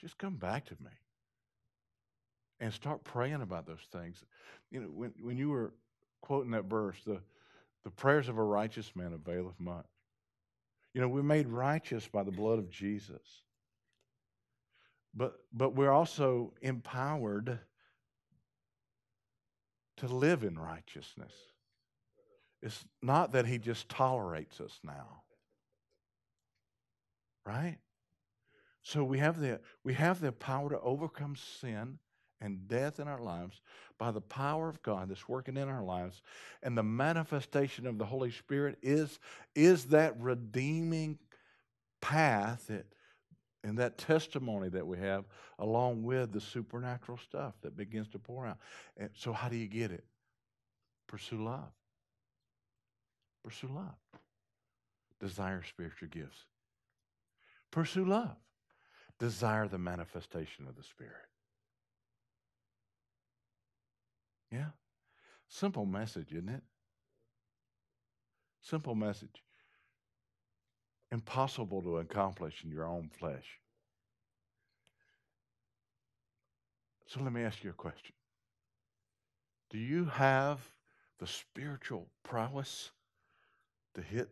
Just 0.00 0.18
come 0.18 0.36
back 0.36 0.66
to 0.66 0.76
me. 0.80 0.90
And 2.58 2.72
start 2.72 3.04
praying 3.04 3.42
about 3.42 3.66
those 3.66 3.86
things. 3.92 4.24
You 4.70 4.80
know, 4.80 4.86
when, 4.88 5.12
when 5.20 5.36
you 5.36 5.50
were 5.50 5.74
quoting 6.20 6.50
that 6.52 6.64
verse, 6.64 6.96
the, 7.06 7.20
the 7.84 7.90
prayers 7.90 8.28
of 8.28 8.38
a 8.38 8.42
righteous 8.42 8.90
man 8.96 9.12
availeth 9.12 9.60
much. 9.60 9.86
You 10.94 11.00
know, 11.00 11.08
we're 11.08 11.22
made 11.22 11.46
righteous 11.46 12.08
by 12.08 12.24
the 12.24 12.32
blood 12.32 12.58
of 12.58 12.70
Jesus. 12.70 13.42
But 15.14 15.34
but 15.52 15.74
we're 15.74 15.92
also 15.92 16.52
empowered 16.62 17.58
to 19.98 20.06
live 20.06 20.44
in 20.44 20.58
righteousness. 20.58 21.32
It's 22.62 22.84
not 23.02 23.32
that 23.32 23.46
he 23.46 23.58
just 23.58 23.88
tolerates 23.88 24.60
us 24.60 24.78
now. 24.82 25.22
Right? 27.44 27.78
So 28.82 29.04
we 29.04 29.18
have 29.18 29.40
the 29.40 29.60
we 29.84 29.94
have 29.94 30.20
the 30.20 30.32
power 30.32 30.70
to 30.70 30.80
overcome 30.80 31.36
sin 31.36 31.98
and 32.40 32.68
death 32.68 33.00
in 33.00 33.08
our 33.08 33.20
lives 33.20 33.60
by 33.98 34.10
the 34.10 34.20
power 34.20 34.68
of 34.68 34.82
God 34.82 35.08
that's 35.08 35.28
working 35.28 35.56
in 35.56 35.68
our 35.68 35.82
lives. 35.82 36.22
And 36.62 36.76
the 36.76 36.82
manifestation 36.82 37.86
of 37.86 37.98
the 37.98 38.04
Holy 38.04 38.30
Spirit 38.30 38.78
is, 38.82 39.18
is 39.54 39.86
that 39.86 40.20
redeeming 40.20 41.18
path 42.00 42.66
that, 42.68 42.86
and 43.66 43.76
that 43.78 43.98
testimony 43.98 44.68
that 44.68 44.86
we 44.86 44.96
have 44.96 45.24
along 45.58 46.04
with 46.04 46.32
the 46.32 46.40
supernatural 46.40 47.18
stuff 47.18 47.54
that 47.62 47.76
begins 47.76 48.06
to 48.06 48.18
pour 48.18 48.46
out. 48.46 48.58
And 48.96 49.10
so, 49.12 49.32
how 49.32 49.48
do 49.48 49.56
you 49.56 49.66
get 49.66 49.90
it? 49.90 50.04
Pursue 51.08 51.42
love. 51.42 51.72
Pursue 53.42 53.66
love. 53.66 53.96
Desire 55.18 55.64
spiritual 55.68 56.08
gifts. 56.08 56.44
Pursue 57.72 58.04
love. 58.04 58.36
Desire 59.18 59.66
the 59.66 59.78
manifestation 59.78 60.68
of 60.68 60.76
the 60.76 60.84
Spirit. 60.84 61.14
Yeah. 64.52 64.70
Simple 65.48 65.86
message, 65.86 66.30
isn't 66.30 66.50
it? 66.50 66.62
Simple 68.60 68.94
message. 68.94 69.42
Impossible 71.12 71.82
to 71.82 71.98
accomplish 71.98 72.62
in 72.64 72.70
your 72.70 72.86
own 72.86 73.08
flesh. 73.08 73.60
So 77.06 77.20
let 77.20 77.32
me 77.32 77.42
ask 77.42 77.62
you 77.62 77.70
a 77.70 77.74
question. 77.74 78.12
Do 79.70 79.78
you 79.78 80.06
have 80.06 80.60
the 81.18 81.26
spiritual 81.26 82.08
prowess 82.24 82.90
to 83.94 84.02
hit 84.02 84.28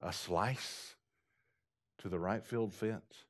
a 0.00 0.12
slice 0.12 0.94
to 1.98 2.08
the 2.08 2.18
right 2.18 2.44
field 2.44 2.72
fence? 2.72 3.24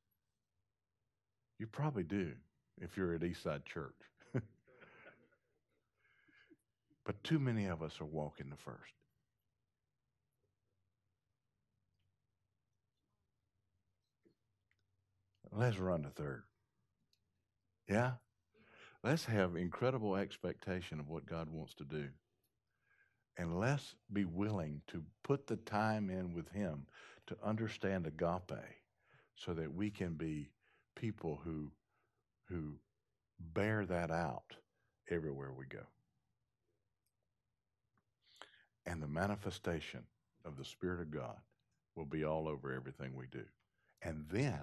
You 1.59 1.67
probably 1.67 2.05
do 2.05 2.33
if 2.81 2.97
you're 2.97 3.15
at 3.15 3.23
Eastside 3.23 3.65
Church. 3.65 3.95
But 7.09 7.25
too 7.25 7.39
many 7.39 7.65
of 7.65 7.83
us 7.83 8.03
are 8.03 8.05
walking 8.05 8.51
the 8.51 8.57
first. 8.59 8.98
Let's 15.53 15.79
run 15.79 16.03
to 16.03 16.11
third. 16.11 16.43
Yeah? 17.89 18.13
Let's 19.03 19.25
have 19.25 19.57
incredible 19.57 20.17
expectation 20.17 21.01
of 21.01 21.09
what 21.09 21.27
God 21.27 21.49
wants 21.51 21.75
to 21.75 21.85
do. 21.85 22.09
And 23.37 23.59
let's 23.59 23.95
be 24.13 24.25
willing 24.25 24.83
to 24.89 25.05
put 25.23 25.47
the 25.47 25.57
time 25.57 26.11
in 26.11 26.35
with 26.35 26.49
Him 26.51 26.87
to 27.29 27.37
understand 27.45 28.07
agape 28.07 28.59
so 29.37 29.55
that 29.55 29.73
we 29.73 29.91
can 29.91 30.15
be 30.15 30.51
people 30.97 31.41
who, 31.45 31.71
who 32.49 32.75
bear 33.55 33.87
that 33.87 34.11
out 34.11 34.57
everywhere 35.11 35.53
we 35.53 35.67
go 35.67 35.87
and 38.89 39.03
the 39.03 39.07
manifestation 39.07 40.01
of 40.47 40.57
the 40.57 40.65
Spirit 40.65 41.01
of 41.01 41.11
God 41.11 41.37
will 41.95 42.07
be 42.07 42.25
all 42.25 42.49
over 42.49 42.73
everything 42.73 43.15
we 43.15 43.27
do. 43.31 43.45
And 44.03 44.25
then 44.33 44.61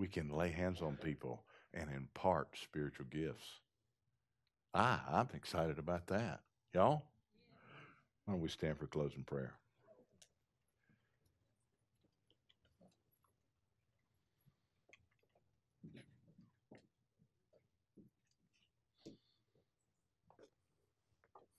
we 0.00 0.08
can 0.08 0.30
lay 0.30 0.50
hands 0.50 0.80
on 0.80 0.96
people 0.96 1.44
and 1.74 1.90
impart 1.94 2.48
spiritual 2.62 3.04
gifts. 3.10 3.60
Ah, 4.72 5.04
I'm 5.12 5.28
excited 5.34 5.78
about 5.78 6.06
that. 6.06 6.40
Y'all? 6.72 7.02
Why 8.24 8.32
don't 8.32 8.40
we 8.40 8.48
stand 8.48 8.78
for 8.78 8.86
closing 8.86 9.24
prayer? 9.24 9.52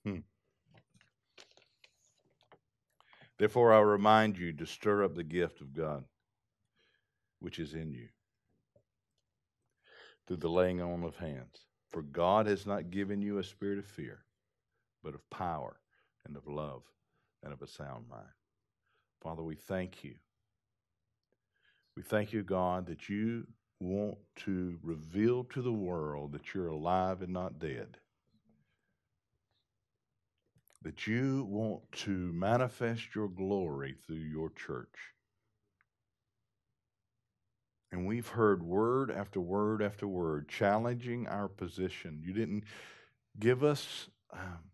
Hmm. 0.04 0.16
Therefore, 3.38 3.72
I 3.72 3.78
remind 3.78 4.36
you 4.36 4.52
to 4.54 4.66
stir 4.66 5.04
up 5.04 5.14
the 5.14 5.22
gift 5.22 5.60
of 5.60 5.72
God 5.72 6.02
which 7.38 7.58
is 7.58 7.74
in 7.74 7.92
you 7.92 8.08
through 10.26 10.38
the 10.38 10.48
laying 10.48 10.80
on 10.80 11.04
of 11.04 11.16
hands. 11.16 11.66
For 11.90 12.02
God 12.02 12.46
has 12.46 12.66
not 12.66 12.90
given 12.90 13.20
you 13.20 13.38
a 13.38 13.44
spirit 13.44 13.78
of 13.78 13.86
fear, 13.86 14.24
but 15.02 15.14
of 15.14 15.28
power 15.30 15.80
and 16.26 16.36
of 16.36 16.46
love 16.46 16.82
and 17.42 17.52
of 17.52 17.62
a 17.62 17.66
sound 17.66 18.08
mind. 18.08 18.24
Father, 19.22 19.42
we 19.42 19.56
thank 19.56 20.02
you. 20.02 20.14
We 21.96 22.02
thank 22.02 22.32
you, 22.32 22.42
God, 22.42 22.86
that 22.86 23.08
you 23.08 23.46
want 23.78 24.16
to 24.36 24.78
reveal 24.82 25.44
to 25.44 25.60
the 25.60 25.72
world 25.72 26.32
that 26.32 26.54
you're 26.54 26.68
alive 26.68 27.20
and 27.20 27.32
not 27.32 27.58
dead 27.58 27.98
that 30.82 31.06
you 31.06 31.44
want 31.48 31.80
to 31.92 32.10
manifest 32.10 33.14
your 33.14 33.28
glory 33.28 33.94
through 34.06 34.16
your 34.16 34.50
church. 34.50 35.12
And 37.92 38.06
we've 38.06 38.28
heard 38.28 38.62
word 38.62 39.10
after 39.10 39.38
word 39.38 39.82
after 39.82 40.08
word 40.08 40.48
challenging 40.48 41.28
our 41.28 41.46
position. 41.46 42.22
You 42.24 42.32
didn't 42.32 42.64
give 43.38 43.62
us. 43.62 44.08
Um, 44.32 44.70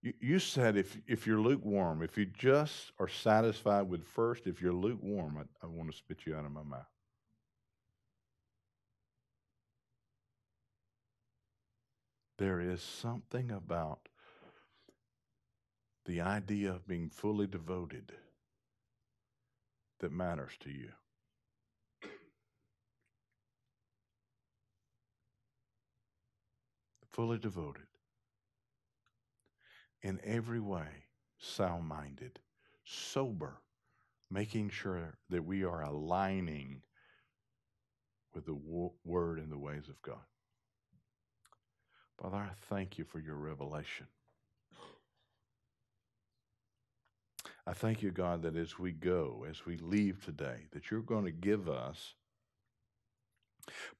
you, 0.00 0.14
you 0.18 0.38
said 0.38 0.78
if, 0.78 0.96
if 1.06 1.26
you're 1.26 1.40
lukewarm, 1.40 2.02
if 2.02 2.16
you 2.16 2.24
just 2.24 2.92
are 2.98 3.08
satisfied 3.08 3.82
with 3.82 4.02
first, 4.02 4.46
if 4.46 4.62
you're 4.62 4.72
lukewarm, 4.72 5.36
I, 5.36 5.66
I 5.66 5.68
want 5.68 5.90
to 5.90 5.96
spit 5.96 6.20
you 6.24 6.34
out 6.34 6.46
of 6.46 6.52
my 6.52 6.62
mouth. 6.62 6.86
There 12.38 12.60
is 12.60 12.80
something 12.80 13.50
about 13.50 14.08
the 16.06 16.22
idea 16.22 16.70
of 16.70 16.86
being 16.86 17.10
fully 17.10 17.46
devoted 17.46 18.12
that 20.00 20.12
matters 20.12 20.52
to 20.60 20.70
you. 20.70 20.90
Fully 27.12 27.38
devoted. 27.38 27.86
In 30.02 30.20
every 30.22 30.60
way, 30.60 30.86
sound 31.38 31.88
minded, 31.88 32.38
sober, 32.84 33.60
making 34.30 34.70
sure 34.70 35.16
that 35.28 35.44
we 35.44 35.64
are 35.64 35.82
aligning 35.82 36.82
with 38.34 38.46
the 38.46 38.58
word 39.04 39.38
and 39.38 39.50
the 39.50 39.58
ways 39.58 39.88
of 39.88 40.00
God. 40.02 40.24
Father, 42.22 42.36
I 42.36 42.50
thank 42.68 42.98
you 42.98 43.04
for 43.04 43.18
your 43.18 43.36
revelation. 43.36 44.06
I 47.68 47.74
thank 47.74 48.02
you, 48.02 48.10
God, 48.10 48.44
that 48.44 48.56
as 48.56 48.78
we 48.78 48.92
go, 48.92 49.44
as 49.46 49.66
we 49.66 49.76
leave 49.76 50.24
today, 50.24 50.68
that 50.72 50.90
you're 50.90 51.02
going 51.02 51.26
to 51.26 51.30
give 51.30 51.68
us 51.68 52.14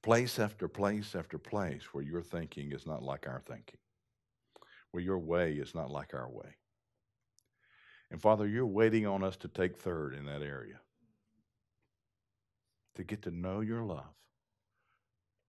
place 0.01 0.39
after 0.39 0.67
place 0.67 1.13
after 1.13 1.37
place 1.37 1.83
where 1.91 2.03
your 2.03 2.23
thinking 2.23 2.71
is 2.71 2.87
not 2.87 3.03
like 3.03 3.27
our 3.27 3.43
thinking, 3.45 3.77
where 4.89 5.03
your 5.03 5.19
way 5.19 5.53
is 5.53 5.75
not 5.75 5.91
like 5.91 6.15
our 6.15 6.27
way. 6.27 6.55
And 8.09 8.19
Father, 8.19 8.47
you're 8.47 8.65
waiting 8.65 9.05
on 9.05 9.23
us 9.23 9.37
to 9.37 9.47
take 9.47 9.77
third 9.77 10.15
in 10.15 10.25
that 10.25 10.41
area, 10.41 10.79
to 12.95 13.03
get 13.03 13.21
to 13.21 13.31
know 13.31 13.59
your 13.59 13.83
love, 13.83 14.15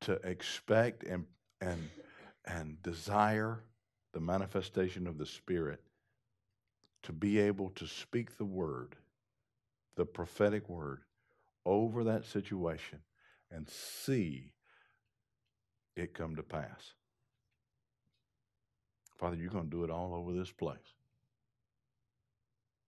to 0.03 0.13
expect 0.29 1.05
and, 1.05 1.25
and 1.63 1.89
and 2.45 2.83
desire 2.83 3.65
the 4.13 4.21
manifestation 4.21 5.07
of 5.07 5.17
the 5.17 5.27
Spirit 5.27 5.81
to 7.03 7.13
be 7.13 7.39
able 7.39 7.71
to 7.71 7.87
speak 7.87 8.37
the 8.37 8.45
word, 8.45 8.97
the 9.97 10.05
prophetic 10.05 10.69
word, 10.69 11.01
over 11.65 12.05
that 12.05 12.25
situation 12.25 13.01
and 13.51 13.69
see 13.69 14.53
it 15.97 16.15
come 16.15 16.37
to 16.37 16.43
pass. 16.43 16.95
Father, 19.19 19.37
you're 19.37 19.51
going 19.51 19.65
to 19.65 19.71
do 19.71 19.85
it 19.85 19.91
all 19.91 20.15
over 20.15 20.33
this 20.33 20.51
place. 20.51 20.79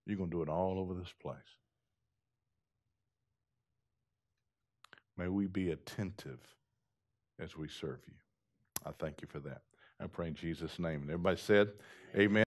You're 0.06 0.16
going 0.16 0.30
to 0.30 0.36
do 0.36 0.42
it 0.42 0.48
all 0.48 0.78
over 0.78 0.94
this 0.94 1.12
place. 1.20 1.36
May 5.16 5.28
we 5.28 5.46
be 5.46 5.70
attentive 5.70 6.40
as 7.38 7.56
we 7.56 7.68
serve 7.68 8.00
you. 8.06 8.14
I 8.84 8.90
thank 8.98 9.20
you 9.20 9.28
for 9.28 9.40
that. 9.40 9.62
I 10.00 10.06
pray 10.06 10.28
in 10.28 10.34
Jesus' 10.34 10.78
name. 10.78 11.02
And 11.02 11.10
everybody 11.10 11.36
said, 11.36 11.68
Amen. 12.16 12.40